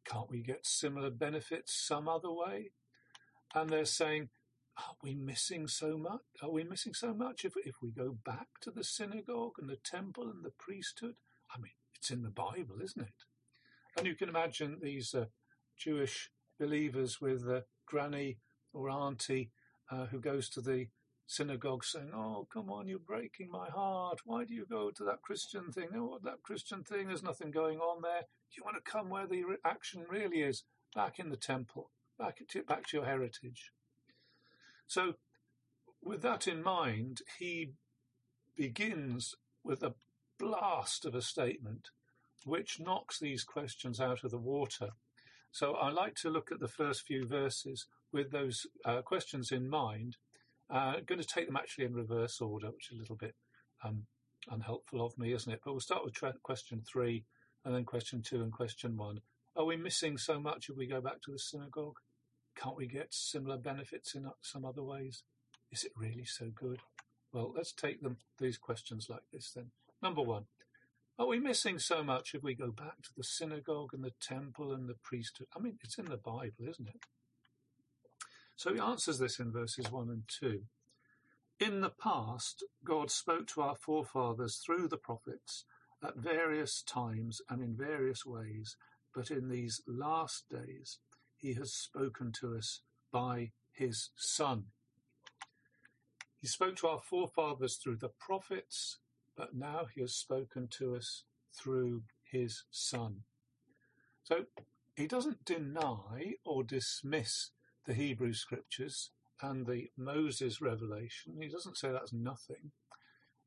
[0.04, 2.70] can't we get similar benefits some other way?
[3.54, 4.28] And they're saying,
[4.76, 6.20] are we missing so much?
[6.42, 9.78] Are we missing so much if, if we go back to the synagogue and the
[9.82, 11.14] temple and the priesthood?
[11.54, 13.24] I mean, it's in the Bible, isn't it?
[13.96, 15.26] And you can imagine these uh,
[15.76, 18.38] Jewish believers with uh, granny
[18.72, 19.50] or auntie
[19.90, 20.88] uh, who goes to the
[21.26, 24.20] synagogue saying, Oh, come on, you're breaking my heart.
[24.24, 25.88] Why do you go to that Christian thing?
[25.94, 28.22] Oh, that Christian thing, there's nothing going on there.
[28.22, 30.64] Do You want to come where the action really is,
[30.94, 33.72] back in the temple, back to, back to your heritage.
[34.86, 35.14] So,
[36.02, 37.72] with that in mind, he
[38.56, 39.94] begins with a
[40.38, 41.88] blast of a statement
[42.44, 44.90] which knocks these questions out of the water.
[45.56, 49.70] So, I like to look at the first few verses with those uh, questions in
[49.70, 50.18] mind.
[50.70, 53.34] Uh, I'm going to take them actually in reverse order, which is a little bit
[53.82, 54.04] um,
[54.50, 55.60] unhelpful of me, isn't it?
[55.64, 57.24] But we'll start with tra- question three,
[57.64, 59.22] and then question two and question one.
[59.56, 61.96] Are we missing so much if we go back to the synagogue?
[62.54, 65.22] Can't we get similar benefits in some other ways?
[65.72, 66.80] Is it really so good?
[67.32, 69.70] Well, let's take them these questions like this then.
[70.02, 70.44] Number one,
[71.18, 74.72] are we missing so much if we go back to the synagogue and the temple
[74.72, 75.48] and the priesthood?
[75.56, 77.00] I mean, it's in the Bible, isn't it?
[78.54, 80.62] So he answers this in verses 1 and 2.
[81.58, 85.64] In the past, God spoke to our forefathers through the prophets
[86.02, 88.76] at various times and in various ways,
[89.14, 90.98] but in these last days,
[91.36, 94.64] he has spoken to us by his Son.
[96.40, 98.98] He spoke to our forefathers through the prophets,
[99.36, 101.24] but now he has spoken to us
[101.54, 103.22] through his Son.
[104.24, 104.44] So
[104.96, 107.50] he doesn't deny or dismiss
[107.86, 109.10] the Hebrew scriptures
[109.42, 111.34] and the Moses revelation.
[111.40, 112.72] He doesn't say that's nothing.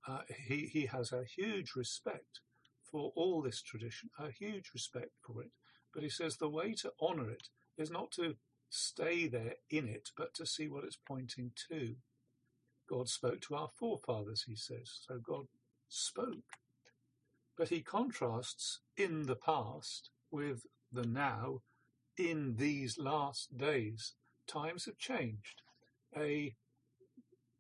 [0.07, 2.41] Uh, he, he has a huge respect
[2.89, 5.51] for all this tradition, a huge respect for it.
[5.93, 8.35] But he says the way to honour it is not to
[8.69, 11.95] stay there in it, but to see what it's pointing to.
[12.89, 14.99] God spoke to our forefathers, he says.
[15.07, 15.45] So God
[15.89, 16.57] spoke.
[17.57, 21.61] But he contrasts in the past with the now
[22.17, 24.13] in these last days
[24.47, 25.61] times have changed.
[26.17, 26.55] A,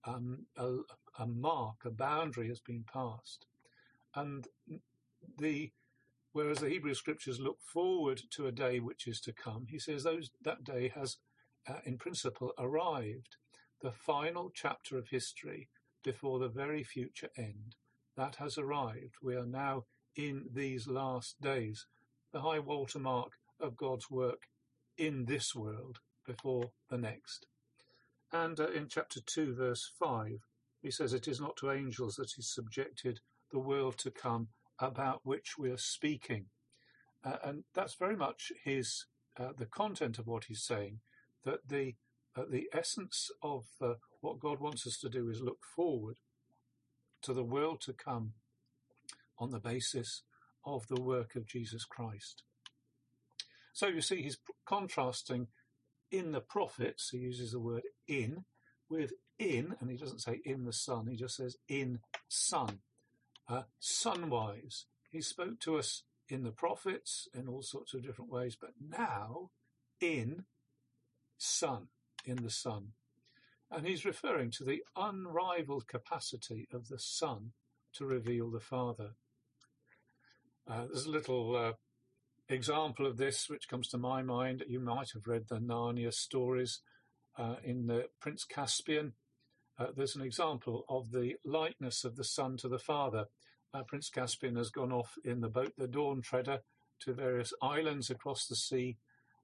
[0.05, 0.77] um, a,
[1.19, 3.45] a mark, a boundary has been passed.
[4.15, 4.47] And
[5.37, 5.71] the
[6.31, 10.03] whereas the Hebrew scriptures look forward to a day which is to come, he says
[10.03, 11.17] those, that day has,
[11.67, 13.35] uh, in principle, arrived.
[13.81, 15.69] The final chapter of history
[16.03, 17.75] before the very future end,
[18.19, 19.15] that has arrived.
[19.23, 21.85] We are now in these last days,
[22.33, 24.41] the high water mark of God's work
[24.97, 27.45] in this world before the next.
[28.33, 30.31] And uh, in chapter 2, verse 5,
[30.81, 33.21] He says, It is not to angels that he subjected
[33.53, 34.49] the world to come
[34.79, 36.47] about which we are speaking.
[37.23, 39.05] Uh, and that's very much his
[39.39, 40.99] uh, the content of what he's saying,
[41.45, 41.93] that the
[42.35, 46.17] uh, the essence of uh, what God wants us to do is look forward
[47.23, 48.33] to the world to come
[49.37, 50.23] on the basis
[50.65, 52.43] of the work of Jesus Christ.
[53.73, 55.47] So you see, he's contrasting
[56.11, 58.43] in the prophets, he uses the word in,
[58.89, 62.79] with in, and he doesn't say in the Son, he just says in Son.
[63.47, 68.57] Uh, Son-wise, he spoke to us in the prophets in all sorts of different ways,
[68.59, 69.49] but now
[70.01, 70.45] in
[71.37, 71.87] Son,
[72.25, 72.89] in the Son.
[73.71, 77.51] And he's referring to the unrivaled capacity of the Son
[77.93, 79.11] to reveal the Father.
[80.67, 81.73] Uh, there's a little uh,
[82.47, 84.63] example of this which comes to my mind.
[84.67, 86.81] You might have read the Narnia stories
[87.37, 89.13] uh, in the Prince Caspian.
[89.77, 93.25] Uh, there's an example of the likeness of the Son to the Father.
[93.73, 96.59] Uh, Prince Caspian has gone off in the boat, the Dawn Treader,
[97.01, 98.97] to various islands across the sea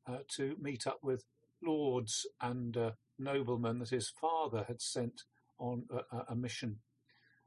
[0.08, 1.24] uh, to meet up with
[1.64, 2.78] lords and
[3.18, 5.24] noblemen that his father had sent
[5.58, 6.78] on a, a mission.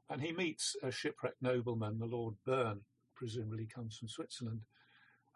[0.09, 2.81] And he meets a shipwrecked nobleman, the Lord Bern,
[3.15, 4.61] presumably comes from Switzerland.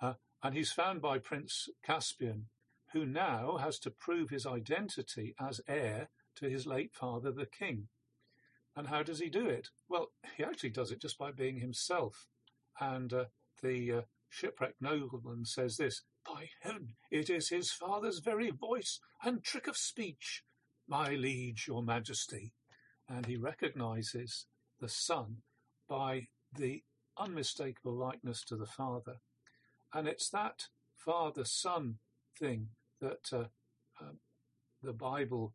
[0.01, 2.47] Uh, and he's found by Prince Caspian,
[2.91, 7.88] who now has to prove his identity as heir to his late father, the king.
[8.76, 9.69] And how does he do it?
[9.88, 12.28] Well, he actually does it just by being himself.
[12.80, 13.26] And uh,
[13.61, 19.43] the uh, shipwrecked nobleman says this By heaven, it is his father's very voice and
[19.43, 20.43] trick of speech,
[20.88, 22.53] my liege, your majesty.
[23.09, 24.45] And he recognizes
[24.80, 25.38] the son
[25.89, 26.84] by the
[27.17, 29.17] unmistakable likeness to the father.
[29.93, 31.99] And it's that father son
[32.39, 32.69] thing
[33.01, 33.45] that uh,
[34.01, 34.13] uh,
[34.82, 35.53] the Bible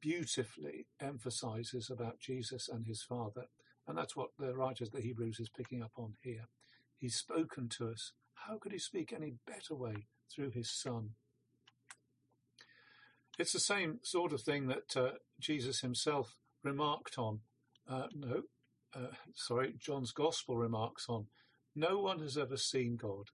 [0.00, 3.46] beautifully emphasizes about Jesus and his Father.
[3.86, 6.46] And that's what the writer of the Hebrews is picking up on here.
[6.98, 8.12] He's spoken to us.
[8.48, 11.10] How could he speak any better way through his Son?
[13.38, 17.40] It's the same sort of thing that uh, Jesus himself remarked on.
[17.88, 18.42] Uh, no,
[18.94, 21.26] uh, sorry, John's Gospel remarks on.
[21.74, 23.28] No one has ever seen God,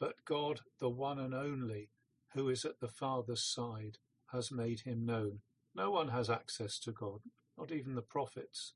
[0.00, 1.90] but God, the one and only,
[2.34, 3.98] who is at the Father's side,
[4.32, 5.40] has made him known.
[5.74, 7.20] No one has access to God,
[7.56, 8.72] not even the prophets,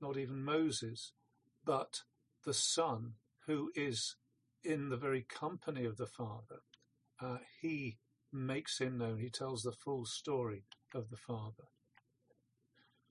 [0.00, 1.12] not even Moses,
[1.64, 2.00] but
[2.44, 3.14] the Son,
[3.46, 4.16] who is
[4.64, 6.60] in the very company of the Father.
[7.20, 7.98] Uh, he
[8.32, 9.18] makes him known.
[9.18, 11.68] He tells the full story of the Father.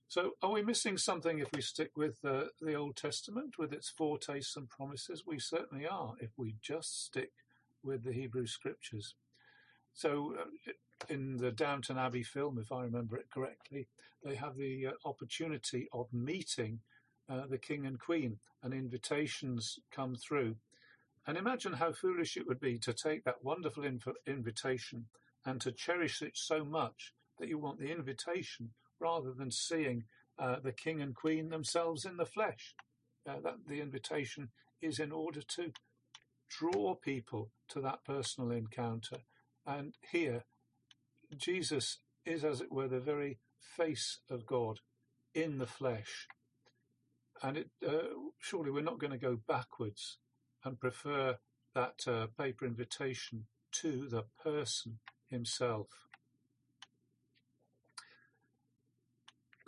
[0.08, 3.88] So, are we missing something if we stick with uh, the Old Testament with its
[3.88, 5.24] foretastes and promises?
[5.26, 7.32] We certainly are if we just stick
[7.82, 9.14] with the Hebrew Scriptures.
[9.92, 10.72] So, uh,
[11.08, 13.88] in the Downton Abbey film, if I remember it correctly,
[14.22, 16.80] they have the uh, opportunity of meeting
[17.28, 20.56] uh, the king and queen, and invitations come through.
[21.26, 25.06] And imagine how foolish it would be to take that wonderful inv- invitation
[25.46, 28.70] and to cherish it so much that you want the invitation
[29.00, 30.04] rather than seeing
[30.38, 32.74] uh, the king and queen themselves in the flesh.
[33.26, 34.50] Uh, that the invitation
[34.82, 35.72] is in order to
[36.50, 39.18] draw people to that personal encounter.
[39.66, 40.44] And here,
[41.34, 43.38] Jesus is, as it were, the very
[43.76, 44.80] face of God
[45.34, 46.28] in the flesh.
[47.42, 50.18] And it, uh, surely we're not going to go backwards
[50.64, 51.38] and prefer
[51.74, 55.88] that uh, paper invitation to the person himself.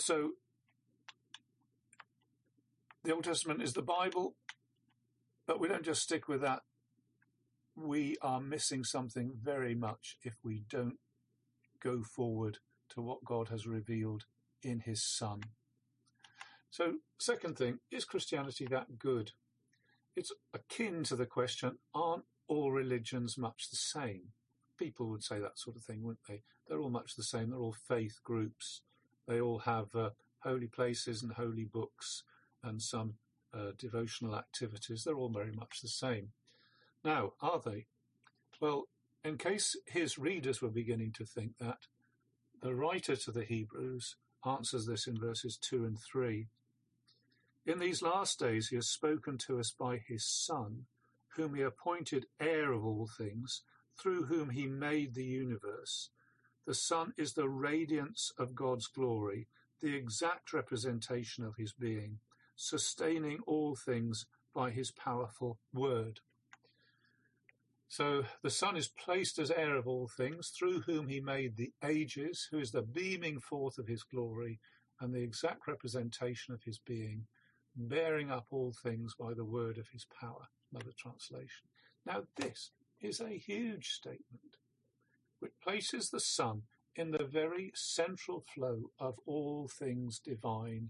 [0.00, 0.32] So,
[3.04, 4.34] the Old Testament is the Bible,
[5.46, 6.60] but we don't just stick with that.
[7.74, 10.98] We are missing something very much if we don't
[11.82, 12.58] go forward
[12.90, 14.24] to what God has revealed
[14.62, 15.40] in his Son.
[16.70, 19.32] So, second thing, is Christianity that good?
[20.16, 24.32] It's akin to the question aren't all religions much the same?
[24.78, 26.42] People would say that sort of thing, wouldn't they?
[26.66, 27.50] They're all much the same.
[27.50, 28.80] They're all faith groups.
[29.28, 30.10] They all have uh,
[30.40, 32.22] holy places and holy books
[32.62, 33.14] and some
[33.54, 35.04] uh, devotional activities.
[35.04, 36.30] They're all very much the same.
[37.04, 37.86] Now, are they?
[38.60, 38.88] Well,
[39.24, 41.78] in case his readers were beginning to think that,
[42.62, 46.48] the writer to the Hebrews answers this in verses 2 and 3.
[47.66, 50.86] In these last days he has spoken to us by his Son,
[51.34, 53.62] whom he appointed heir of all things,
[54.00, 56.10] through whom he made the universe.
[56.64, 59.48] The Son is the radiance of God's glory,
[59.82, 62.20] the exact representation of his being,
[62.54, 66.20] sustaining all things by his powerful word.
[67.88, 71.72] So the Son is placed as heir of all things, through whom he made the
[71.84, 74.60] ages, who is the beaming forth of his glory
[75.00, 77.26] and the exact representation of his being,
[77.76, 80.48] bearing up all things by the word of his power.
[80.72, 81.68] Another translation.
[82.04, 82.70] Now, this
[83.00, 84.56] is a huge statement
[85.40, 86.62] which places the Son
[86.94, 90.88] in the very central flow of all things divine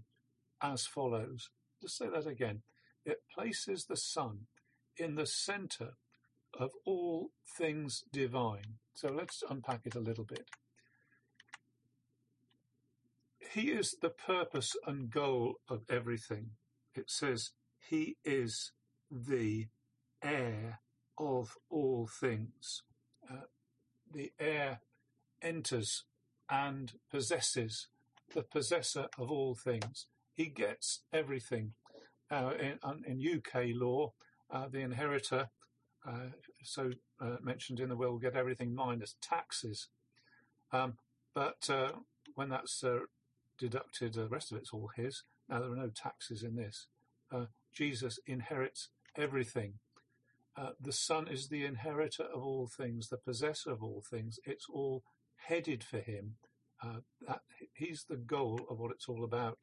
[0.61, 1.49] as follows.
[1.81, 2.61] Just say that again.
[3.05, 4.47] It places the Son
[4.97, 5.91] in the center
[6.57, 8.77] of all things divine.
[8.93, 10.49] So let's unpack it a little bit.
[13.53, 16.51] He is the purpose and goal of everything.
[16.97, 18.71] It says, He is
[19.11, 19.67] the
[20.21, 20.79] heir
[21.17, 22.83] of all things.
[23.29, 23.45] Uh,
[24.13, 24.81] the heir
[25.41, 26.03] enters
[26.49, 27.87] and possesses
[28.33, 30.07] the possessor of all things.
[30.33, 31.73] He gets everything.
[32.29, 34.11] Uh, in, in, UK law,
[34.51, 35.49] uh, the inheritor,
[36.05, 36.27] uh,
[36.61, 36.91] so
[37.21, 39.87] uh, mentioned in the will, get everything minus taxes.
[40.73, 40.97] Um,
[41.33, 41.91] but uh,
[42.35, 42.83] when that's
[43.57, 45.23] deducted, the rest of it's all his.
[45.49, 46.87] Now there are no taxes in this.
[47.73, 49.73] Jesus inherits everything.
[50.57, 54.39] Uh, the Son is the inheritor of all things, the possessor of all things.
[54.45, 55.03] It's all
[55.47, 56.37] headed for him.
[56.83, 57.41] Uh, that,
[57.73, 59.59] he's the goal of what it's all about.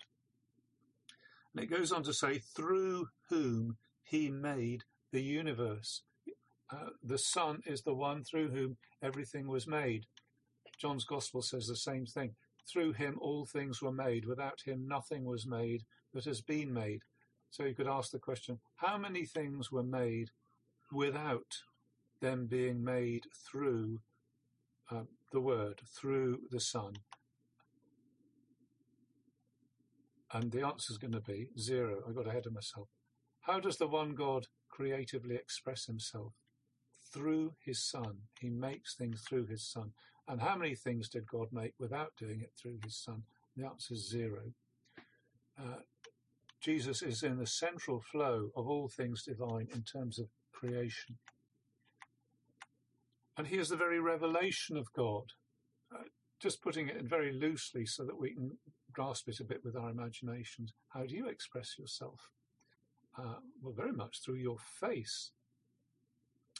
[1.52, 4.82] And it goes on to say, through whom he made
[5.12, 6.02] the universe.
[6.70, 10.04] Uh, the Son is the one through whom everything was made.
[10.80, 12.34] John's Gospel says the same thing.
[12.70, 14.24] Through him all things were made.
[14.24, 17.00] Without him nothing was made that has been made.
[17.50, 20.30] So you could ask the question, how many things were made
[20.90, 21.62] without
[22.20, 24.00] them being made through
[24.90, 25.02] uh,
[25.32, 26.94] the Word, through the Son?
[30.32, 32.02] And the answer is going to be zero.
[32.08, 32.88] I got ahead of myself.
[33.42, 36.32] How does the one God creatively express himself?
[37.12, 38.22] Through his Son.
[38.40, 39.92] He makes things through his Son.
[40.28, 43.22] And how many things did God make without doing it through his Son?
[43.56, 44.40] The answer is zero.
[45.58, 45.80] Uh,
[46.62, 51.16] Jesus is in the central flow of all things divine in terms of creation.
[53.36, 55.24] And he is the very revelation of God.
[55.94, 56.04] Uh,
[56.40, 58.52] just putting it in very loosely so that we can
[58.92, 60.72] grasp it a bit with our imaginations.
[60.88, 62.30] How do you express yourself?
[63.18, 65.32] Uh, well, very much through your face.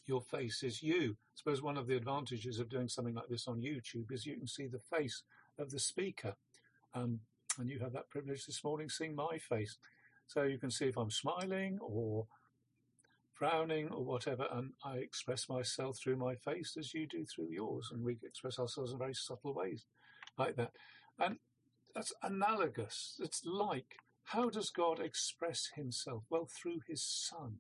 [0.07, 1.13] Your face is you.
[1.13, 4.37] I suppose one of the advantages of doing something like this on YouTube is you
[4.37, 5.23] can see the face
[5.59, 6.35] of the speaker.
[6.95, 7.21] Um,
[7.59, 9.79] and you have that privilege this morning seeing my face.
[10.27, 12.27] So you can see if I'm smiling or
[13.33, 17.91] frowning or whatever, and I express myself through my face as you do through yours,
[17.93, 19.85] and we express ourselves in very subtle ways
[20.39, 20.71] like that.
[21.19, 21.39] And
[21.95, 23.17] that's analogous.
[23.21, 23.97] It's like
[24.29, 26.25] how does God express himself?
[26.31, 27.59] Well, through his Son.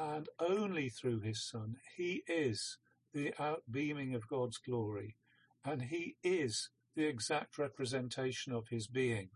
[0.00, 1.74] And only through his Son.
[1.96, 2.78] He is
[3.12, 5.16] the outbeaming of God's glory,
[5.64, 9.30] and he is the exact representation of his being.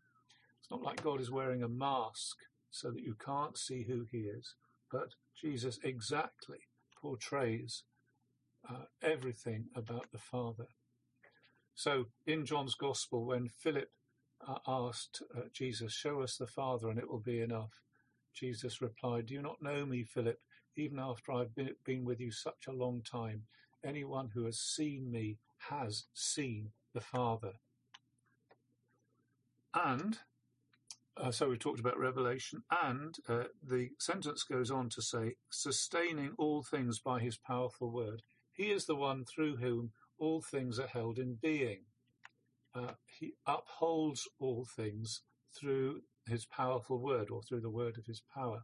[0.60, 2.36] It's not like God is wearing a mask
[2.70, 4.54] so that you can't see who he is,
[4.90, 6.60] but Jesus exactly
[7.00, 7.82] portrays
[8.70, 10.68] uh, everything about the Father.
[11.74, 13.88] So in John's Gospel, when Philip
[14.46, 17.80] uh, asked uh, Jesus, Show us the Father and it will be enough,
[18.34, 20.38] Jesus replied, Do you not know me, Philip,
[20.76, 23.42] even after I've been, with you such a long time?
[23.84, 25.38] Anyone who has seen me
[25.70, 27.52] has seen the Father.
[29.74, 30.18] And
[31.16, 36.32] uh, so we talked about Revelation, and uh, the sentence goes on to say, sustaining
[36.38, 38.22] all things by his powerful word.
[38.52, 41.80] He is the one through whom all things are held in being.
[42.74, 45.22] Uh, he upholds all things
[45.54, 48.62] through his powerful word or through the word of his power.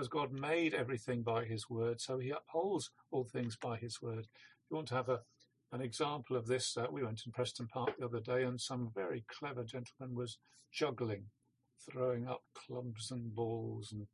[0.00, 4.20] As God made everything by his word, so he upholds all things by his word.
[4.20, 5.20] If you want to have a
[5.72, 8.90] an example of this, uh, we went in Preston Park the other day, and some
[8.94, 10.38] very clever gentleman was
[10.72, 11.26] juggling,
[11.92, 14.06] throwing up clubs and balls and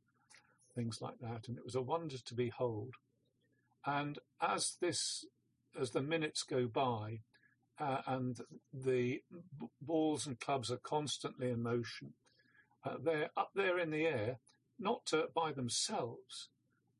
[0.75, 2.95] things like that, and it was a wonder to behold.
[3.85, 5.23] And as this,
[5.79, 7.21] as the minutes go by,
[7.79, 8.37] uh, and
[8.73, 12.13] the b- balls and clubs are constantly in motion,
[12.83, 14.39] uh, they're up there in the air,
[14.79, 16.49] not by themselves,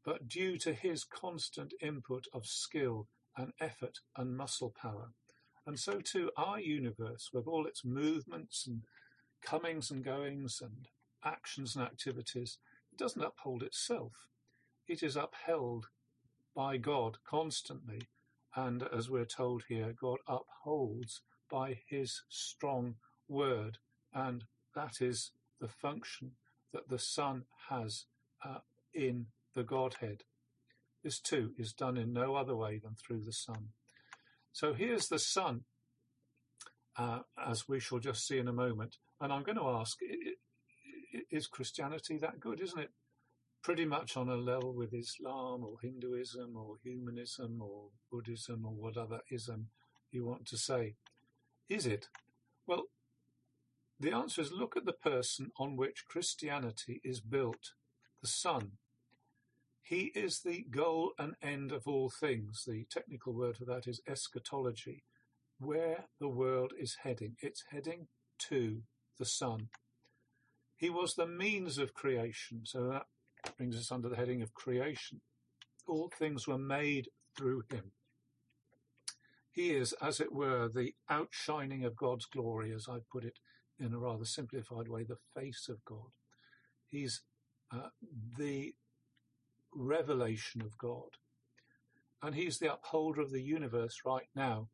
[0.03, 5.11] but due to his constant input of skill and effort and muscle power.
[5.65, 8.83] And so too our universe, with all its movements and
[9.41, 10.87] comings and goings and
[11.25, 12.57] actions and activities,
[12.91, 14.13] it doesn't uphold itself.
[14.87, 15.87] It is upheld
[16.55, 18.07] by God constantly.
[18.55, 21.21] And as we're told here, God upholds
[21.51, 22.95] by his strong
[23.27, 23.77] word.
[24.13, 26.31] And that is the function
[26.73, 28.05] that the Son has
[28.43, 28.59] uh,
[28.93, 30.23] in the Godhead.
[31.03, 33.69] This too is done in no other way than through the Son.
[34.51, 35.61] So here's the Son,
[36.97, 38.97] uh, as we shall just see in a moment.
[39.21, 39.97] And I'm going to ask,
[41.31, 42.89] is Christianity that good, isn't it?
[43.63, 49.19] Pretty much on a level with Islam or Hinduism or humanism or Buddhism or whatever
[49.31, 49.67] ism
[50.11, 50.95] you want to say.
[51.69, 52.07] Is it?
[52.65, 52.83] Well,
[53.99, 57.73] the answer is look at the person on which Christianity is built,
[58.21, 58.73] the Son.
[59.81, 62.63] He is the goal and end of all things.
[62.67, 65.03] The technical word for that is eschatology,
[65.59, 67.37] where the world is heading.
[67.41, 68.07] It's heading
[68.49, 68.81] to
[69.17, 69.69] the Son.
[70.75, 73.07] He was the means of creation, so that
[73.57, 75.21] brings us under the heading of creation.
[75.87, 77.91] All things were made through him.
[79.51, 83.39] He is, as it were, the outshining of God's glory, as I put it
[83.79, 86.11] in a rather simplified way, the face of God.
[86.85, 87.21] He's
[87.73, 87.89] uh,
[88.37, 88.73] the
[89.73, 91.17] revelation of God.
[92.21, 94.69] And he's the upholder of the universe right now.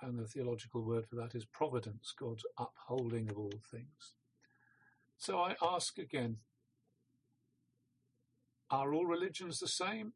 [0.00, 4.14] And the theological word for that is providence, God's upholding of all things.
[5.18, 6.36] So I ask again,
[8.70, 10.12] are all religions the same?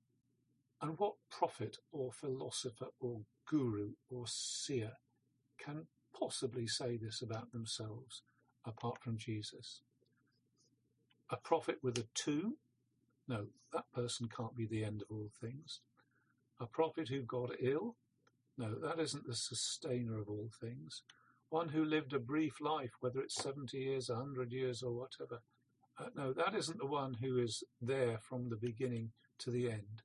[0.82, 4.92] And what prophet or philosopher or guru or seer
[5.62, 5.86] can
[6.18, 8.22] possibly say this about themselves
[8.66, 9.82] apart from Jesus?
[11.30, 12.56] A prophet with a two?
[13.28, 15.80] No, that person can't be the end of all things.
[16.60, 17.96] A prophet who got ill?
[18.58, 21.02] No, that isn't the sustainer of all things.
[21.48, 25.40] One who lived a brief life, whether it's 70 years, 100 years, or whatever.
[25.98, 30.02] Uh, no, that isn't the one who is there from the beginning to the end.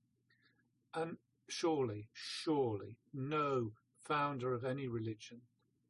[0.93, 1.17] And
[1.49, 3.71] surely, surely, no
[4.03, 5.41] founder of any religion,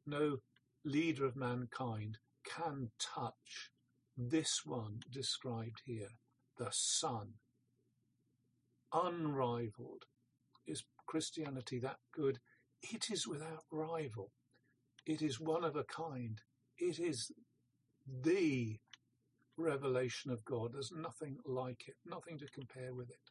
[0.06, 0.38] no
[0.84, 3.70] leader of mankind can touch
[4.16, 6.08] this one described here,
[6.58, 7.34] the Son.
[8.92, 10.04] Unrivaled.
[10.66, 12.38] Is Christianity that good?
[12.82, 14.32] It is without rival.
[15.04, 16.40] It is one of a kind.
[16.78, 17.30] It is
[18.06, 18.78] the
[19.56, 20.72] revelation of God.
[20.72, 23.30] There's nothing like it, nothing to compare with it.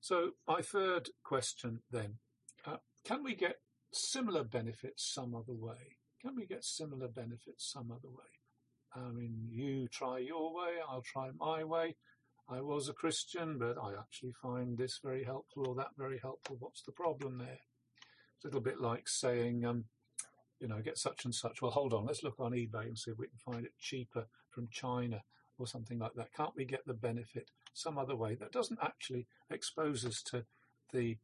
[0.00, 2.18] So, my third question then
[2.66, 3.56] uh, can we get
[3.92, 5.96] similar benefits some other way?
[6.24, 8.24] Can we get similar benefits some other way?
[8.96, 11.96] I mean, you try your way, I'll try my way.
[12.48, 16.56] I was a Christian, but I actually find this very helpful or that very helpful.
[16.58, 17.58] What's the problem there?
[18.36, 19.84] It's a little bit like saying, um,
[20.60, 21.60] you know, get such and such.
[21.60, 24.26] Well, hold on, let's look on eBay and see if we can find it cheaper
[24.48, 25.24] from China
[25.58, 26.32] or something like that.
[26.34, 30.46] Can't we get the benefit some other way that doesn't actually expose us to
[30.90, 31.18] the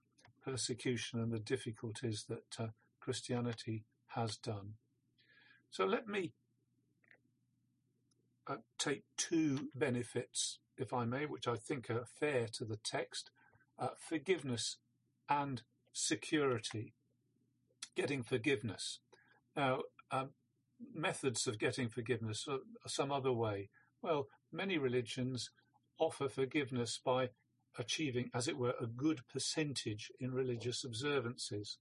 [0.44, 2.68] persecution and the difficulties that uh,
[3.00, 4.74] Christianity has done?
[5.70, 6.32] So let me
[8.46, 13.30] uh, take two benefits, if I may, which I think are fair to the text
[13.78, 14.76] uh, forgiveness
[15.28, 15.62] and
[15.92, 16.94] security.
[17.96, 18.98] Getting forgiveness.
[19.56, 20.30] Now, um,
[20.94, 23.68] methods of getting forgiveness are some other way.
[24.02, 25.50] Well, many religions
[25.98, 27.30] offer forgiveness by
[27.78, 31.78] achieving, as it were, a good percentage in religious observances.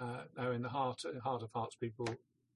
[0.00, 2.08] Uh, now, in the heart, heart of hearts, people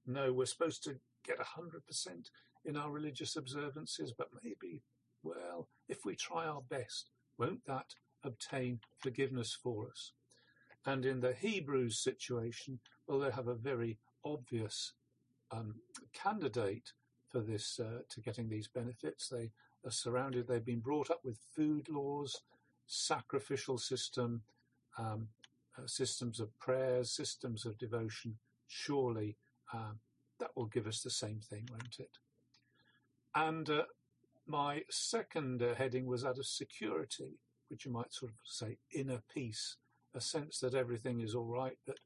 [0.05, 0.95] know we're supposed to
[1.25, 2.29] get 100%
[2.65, 4.81] in our religious observances, but maybe,
[5.23, 7.93] well, if we try our best, won't that
[8.23, 10.11] obtain forgiveness for us?
[10.85, 14.93] And in the Hebrews situation, well, they have a very obvious
[15.51, 15.75] um,
[16.13, 16.91] candidate
[17.29, 19.29] for this uh, to getting these benefits.
[19.29, 19.51] They
[19.85, 20.47] are surrounded.
[20.47, 22.41] They've been brought up with food laws,
[22.85, 24.41] sacrificial system,
[24.97, 25.27] um,
[25.77, 28.37] uh, systems of prayers, systems of devotion.
[28.67, 29.37] Surely
[29.73, 29.99] um,
[30.39, 32.17] that will give us the same thing, won't it?
[33.35, 33.83] And uh,
[34.45, 39.21] my second uh, heading was that of security, which you might sort of say inner
[39.33, 39.77] peace,
[40.13, 41.99] a sense that everything is all right, that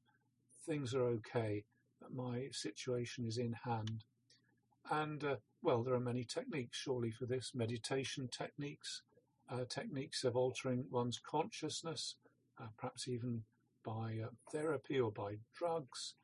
[0.66, 1.66] things are okay,
[2.02, 4.04] that my situation is in hand.
[4.90, 9.02] And uh, well, there are many techniques, surely, for this meditation techniques,
[9.50, 12.16] uh, techniques of altering one's consciousness,
[12.62, 13.44] uh, perhaps even
[13.86, 16.16] by uh, therapy or by drugs,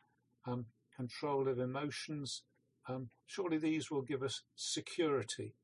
[0.45, 0.65] um,
[0.95, 2.43] control of emotions,
[2.87, 5.55] um, surely these will give us security.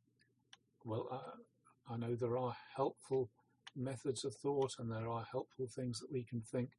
[0.84, 3.30] Well, uh, I know there are helpful
[3.76, 6.72] methods of thought and there are helpful things that we can think,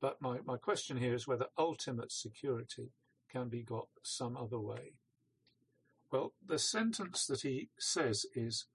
[0.00, 2.92] but my, my question here is whether ultimate security
[3.30, 4.94] can be got some other way.
[6.10, 8.66] Well, the sentence that he says is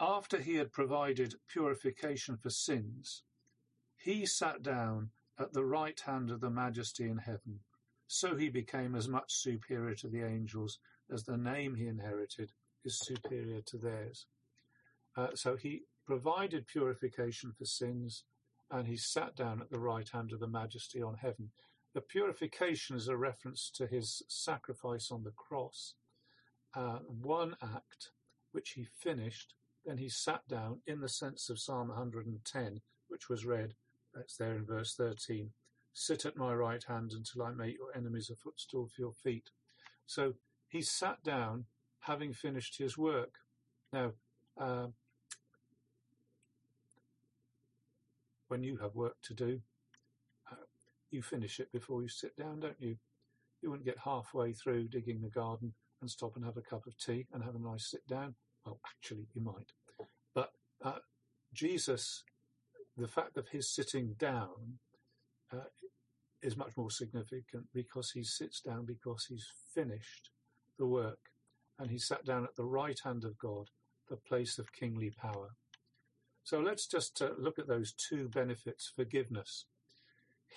[0.00, 3.22] After he had provided purification for sins,
[3.96, 7.60] he sat down at the right hand of the majesty in heaven
[8.12, 10.80] so he became as much superior to the angels
[11.12, 12.50] as the name he inherited
[12.84, 14.26] is superior to theirs.
[15.16, 18.24] Uh, so he provided purification for sins,
[18.68, 21.52] and he sat down at the right hand of the majesty on heaven.
[21.94, 25.94] The purification is a reference to his sacrifice on the cross,
[26.74, 28.10] uh, one act
[28.50, 29.54] which he finished,
[29.86, 33.74] then he sat down in the sense of Psalm 110, which was read,
[34.12, 35.52] that's there in verse 13.
[36.00, 39.50] Sit at my right hand until I make your enemies a footstool for your feet.
[40.06, 40.32] So
[40.66, 41.66] he sat down
[41.98, 43.34] having finished his work.
[43.92, 44.12] Now,
[44.58, 44.86] uh,
[48.48, 49.60] when you have work to do,
[50.50, 50.64] uh,
[51.10, 52.96] you finish it before you sit down, don't you?
[53.60, 56.96] You wouldn't get halfway through digging the garden and stop and have a cup of
[56.96, 58.36] tea and have a nice sit down.
[58.64, 59.74] Well, actually, you might.
[60.34, 61.00] But uh,
[61.52, 62.24] Jesus,
[62.96, 64.78] the fact of his sitting down
[65.52, 65.64] uh,
[66.42, 70.30] is much more significant because he sits down because he's finished
[70.78, 71.18] the work
[71.78, 73.68] and he sat down at the right hand of God,
[74.08, 75.50] the place of kingly power.
[76.42, 79.66] So let's just uh, look at those two benefits forgiveness.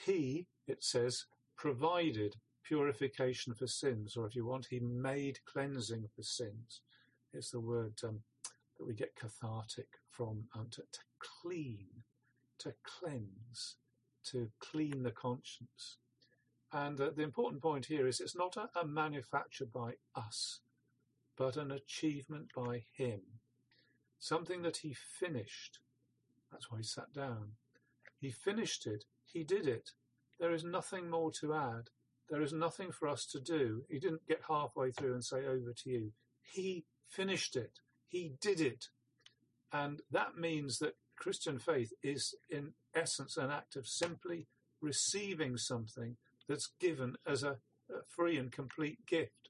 [0.05, 1.25] He, it says,
[1.57, 6.81] provided purification for sins, or if you want, he made cleansing for sins.
[7.33, 8.21] It's the word um,
[8.77, 11.87] that we get cathartic from um, to, to clean,
[12.59, 13.75] to cleanse,
[14.31, 15.97] to clean the conscience.
[16.71, 20.61] And uh, the important point here is it's not a, a manufacture by us,
[21.37, 23.21] but an achievement by him.
[24.19, 25.79] Something that he finished.
[26.51, 27.53] That's why he sat down.
[28.19, 29.05] He finished it.
[29.25, 29.91] He did it.
[30.39, 31.89] There is nothing more to add.
[32.29, 33.83] There is nothing for us to do.
[33.89, 36.11] He didn't get halfway through and say, over to you.
[36.41, 37.79] He finished it.
[38.07, 38.87] He did it.
[39.71, 44.47] And that means that Christian faith is, in essence, an act of simply
[44.81, 46.17] receiving something
[46.47, 47.57] that's given as a,
[47.89, 49.49] a free and complete gift.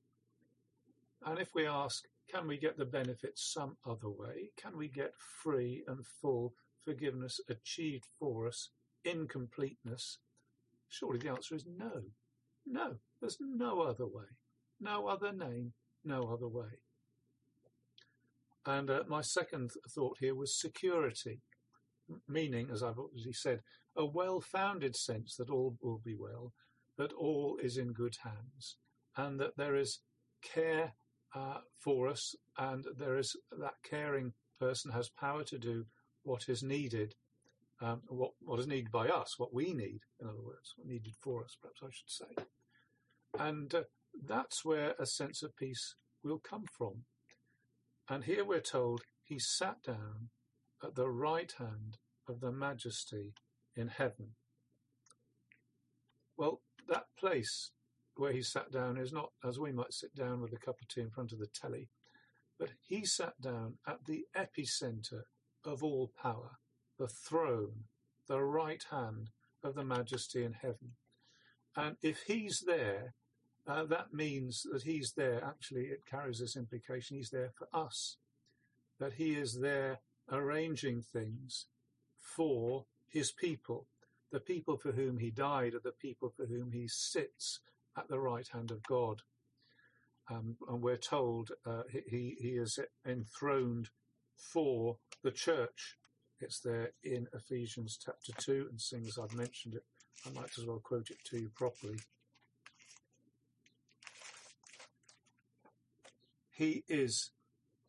[1.25, 4.51] And if we ask, can we get the benefits some other way?
[4.61, 8.69] Can we get free and full forgiveness achieved for us
[9.03, 10.19] in completeness?
[10.89, 12.01] Surely the answer is no.
[12.65, 14.25] No, there's no other way.
[14.79, 15.73] No other name,
[16.03, 16.79] no other way.
[18.65, 21.41] And uh, my second thought here was security,
[22.27, 23.61] meaning, as I've already said,
[23.95, 26.53] a well founded sense that all will be well,
[26.97, 28.77] that all is in good hands,
[29.17, 29.99] and that there is
[30.43, 30.93] care
[31.35, 35.85] uh, for us, and there is that caring person has power to do
[36.23, 37.13] what is needed,
[37.81, 41.13] um, what, what is needed by us, what we need, in other words, what needed
[41.21, 42.43] for us, perhaps I should say.
[43.39, 43.83] And uh,
[44.25, 47.03] that's where a sense of peace will come from.
[48.09, 50.29] And here we're told he sat down
[50.83, 53.33] at the right hand of the majesty
[53.75, 54.29] in heaven.
[56.37, 57.71] Well, that place
[58.15, 60.87] where he sat down is not as we might sit down with a cup of
[60.87, 61.89] tea in front of the telly,
[62.59, 65.23] but he sat down at the epicenter
[65.65, 66.57] of all power,
[66.99, 67.85] the throne,
[68.27, 69.29] the right hand
[69.63, 70.91] of the majesty in heaven.
[71.75, 73.15] And if he's there,
[73.65, 75.43] uh, that means that he's there.
[75.43, 78.17] Actually, it carries this implication he's there for us,
[78.99, 79.99] that he is there
[80.33, 81.67] arranging things
[82.19, 83.87] for his people.
[84.31, 87.59] The people for whom he died are the people for whom he sits
[87.97, 89.21] at the right hand of God.
[90.29, 93.89] Um, and we're told uh, he, he is enthroned
[94.35, 95.97] for the church.
[96.39, 99.83] It's there in Ephesians chapter 2, and seeing as I've mentioned it,
[100.25, 101.99] I might as well quote it to you properly.
[106.49, 107.31] He is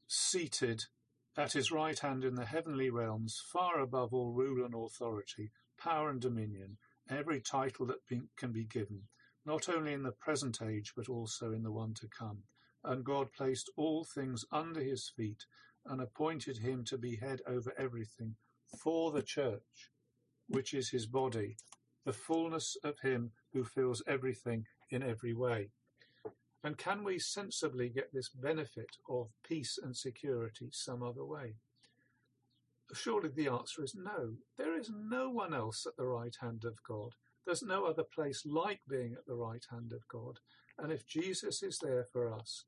[0.06, 0.84] seated
[1.36, 6.08] at his right hand in the heavenly realms, far above all rule and authority, power
[6.10, 6.76] and dominion,
[7.10, 9.02] every title that be, can be given,
[9.44, 12.44] not only in the present age, but also in the one to come.
[12.84, 15.44] And God placed all things under his feet
[15.86, 18.36] and appointed him to be head over everything
[18.78, 19.90] for the church,
[20.48, 21.56] which is his body,
[22.04, 25.70] the fullness of him who fills everything in every way.
[26.64, 31.56] And can we sensibly get this benefit of peace and security some other way?
[32.94, 34.32] Surely the answer is no.
[34.56, 37.12] There is no one else at the right hand of God.
[37.44, 40.38] There's no other place like being at the right hand of God.
[40.78, 42.64] And if Jesus is there for us,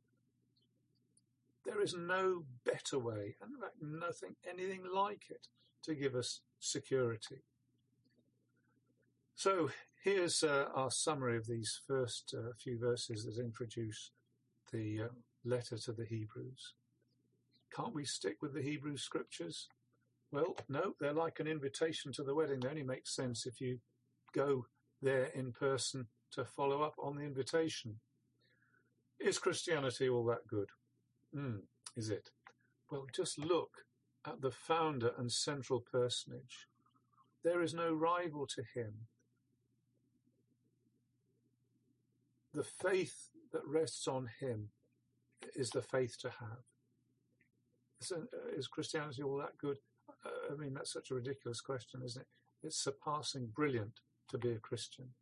[1.64, 5.48] there is no better way, and in fact, nothing, anything like it,
[5.84, 7.42] to give us security.
[9.38, 9.68] So
[10.02, 14.10] here's uh, our summary of these first uh, few verses that introduce
[14.72, 15.08] the uh,
[15.44, 16.72] letter to the Hebrews.
[17.70, 19.68] Can't we stick with the Hebrew scriptures?
[20.32, 22.60] Well, no, they're like an invitation to the wedding.
[22.60, 23.80] They only make sense if you
[24.34, 24.64] go
[25.02, 27.96] there in person to follow up on the invitation.
[29.20, 30.70] Is Christianity all that good?
[31.36, 31.60] Mm,
[31.94, 32.30] is it?
[32.90, 33.84] Well, just look
[34.26, 36.68] at the founder and central personage.
[37.44, 38.94] There is no rival to him.
[42.56, 44.70] The faith that rests on him
[45.54, 46.64] is the faith to have.
[48.00, 49.78] Isn't- uh, Is Christianity all that good?
[50.24, 52.28] Uh, I mean, that's such a ridiculous question, isn't it?
[52.62, 55.14] It's surpassing brilliant to be a Christian.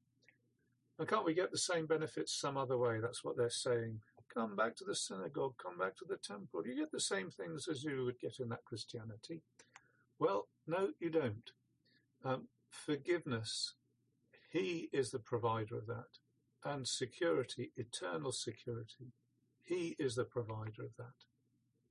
[0.96, 3.00] And can't we get the same benefits some other way?
[3.00, 4.00] That's what they're saying.
[4.32, 6.64] Come back to the synagogue, come back to the temple.
[6.64, 9.42] You get the same things as you would get in that Christianity.
[10.20, 11.50] Well, no, you don't.
[12.22, 13.74] Um, forgiveness,
[14.50, 16.20] He is the provider of that.
[16.64, 19.12] And security, eternal security,
[19.62, 21.24] He is the provider of that.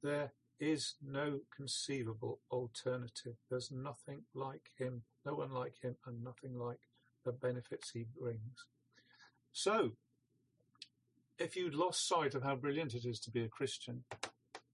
[0.02, 3.36] There is no conceivable alternative.
[3.50, 6.80] There's nothing like Him, no one like Him, and nothing like
[7.24, 8.66] the benefits He brings.
[9.52, 9.92] So,
[11.38, 14.04] if you'd lost sight of how brilliant it is to be a Christian,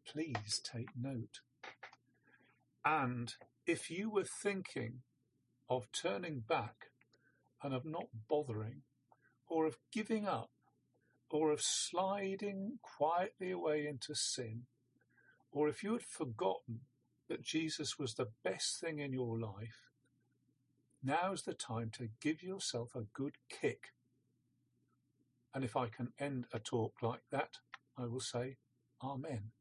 [0.05, 1.39] please take note.
[2.85, 3.33] And
[3.65, 5.01] if you were thinking
[5.69, 6.91] of turning back
[7.61, 8.81] and of not bothering,
[9.49, 10.51] or of giving up,
[11.31, 14.63] or of sliding quietly away into sin,
[15.51, 16.81] or if you had forgotten
[17.27, 19.91] that Jesus was the best thing in your life,
[21.03, 23.93] now's the time to give yourself a good kick.
[25.53, 27.57] And if I can end a talk like that,
[27.97, 28.57] I will say,
[29.03, 29.51] Amen.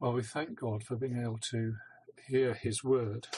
[0.00, 1.76] Well, we thank God for being able to
[2.28, 3.28] hear His word.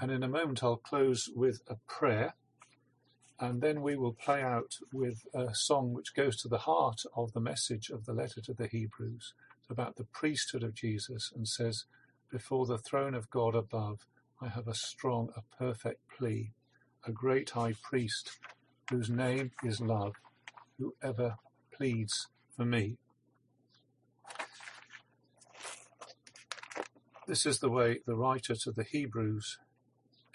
[0.00, 2.34] And in a moment, I'll close with a prayer.
[3.40, 7.32] And then we will play out with a song which goes to the heart of
[7.32, 9.34] the message of the letter to the Hebrews
[9.70, 11.84] about the priesthood of Jesus and says,
[12.30, 14.06] Before the throne of God above,
[14.40, 16.52] I have a strong, a perfect plea,
[17.04, 18.38] a great high priest
[18.90, 20.14] whose name is love,
[20.78, 21.36] who ever
[21.72, 22.96] pleads for me.
[27.26, 29.58] This is the way the writer to the Hebrews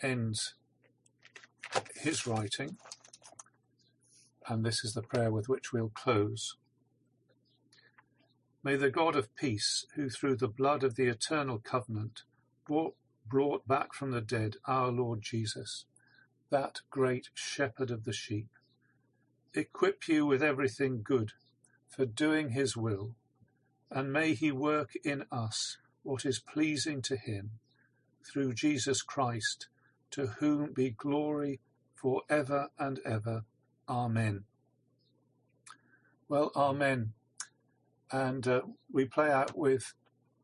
[0.04, 0.54] ends
[1.96, 2.78] his writing,
[4.48, 6.56] and this is the prayer with which we'll close.
[8.64, 12.24] May the God of peace, who through the blood of the eternal covenant
[12.66, 12.96] brought,
[13.26, 15.86] brought back from the dead our Lord Jesus,
[16.50, 18.48] that great shepherd of the sheep,
[19.54, 21.32] equip you with everything good
[21.90, 23.16] for doing his will,
[23.92, 27.52] and may he work in us what is pleasing to him
[28.26, 29.68] through Jesus Christ,
[30.14, 31.62] to whom be glory
[31.96, 33.46] for ever and ever.
[33.90, 34.46] Amen.
[36.30, 37.14] Well, Amen.
[38.12, 38.62] And uh,
[38.92, 39.86] we play out with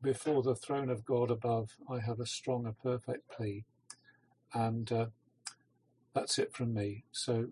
[0.01, 3.65] Before the throne of God above, I have a strong, a perfect plea.
[4.53, 5.07] And uh,
[6.15, 7.05] that's it from me.
[7.11, 7.47] So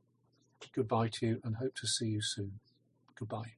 [0.76, 2.60] goodbye to you and hope to see you soon.
[3.20, 3.56] Goodbye.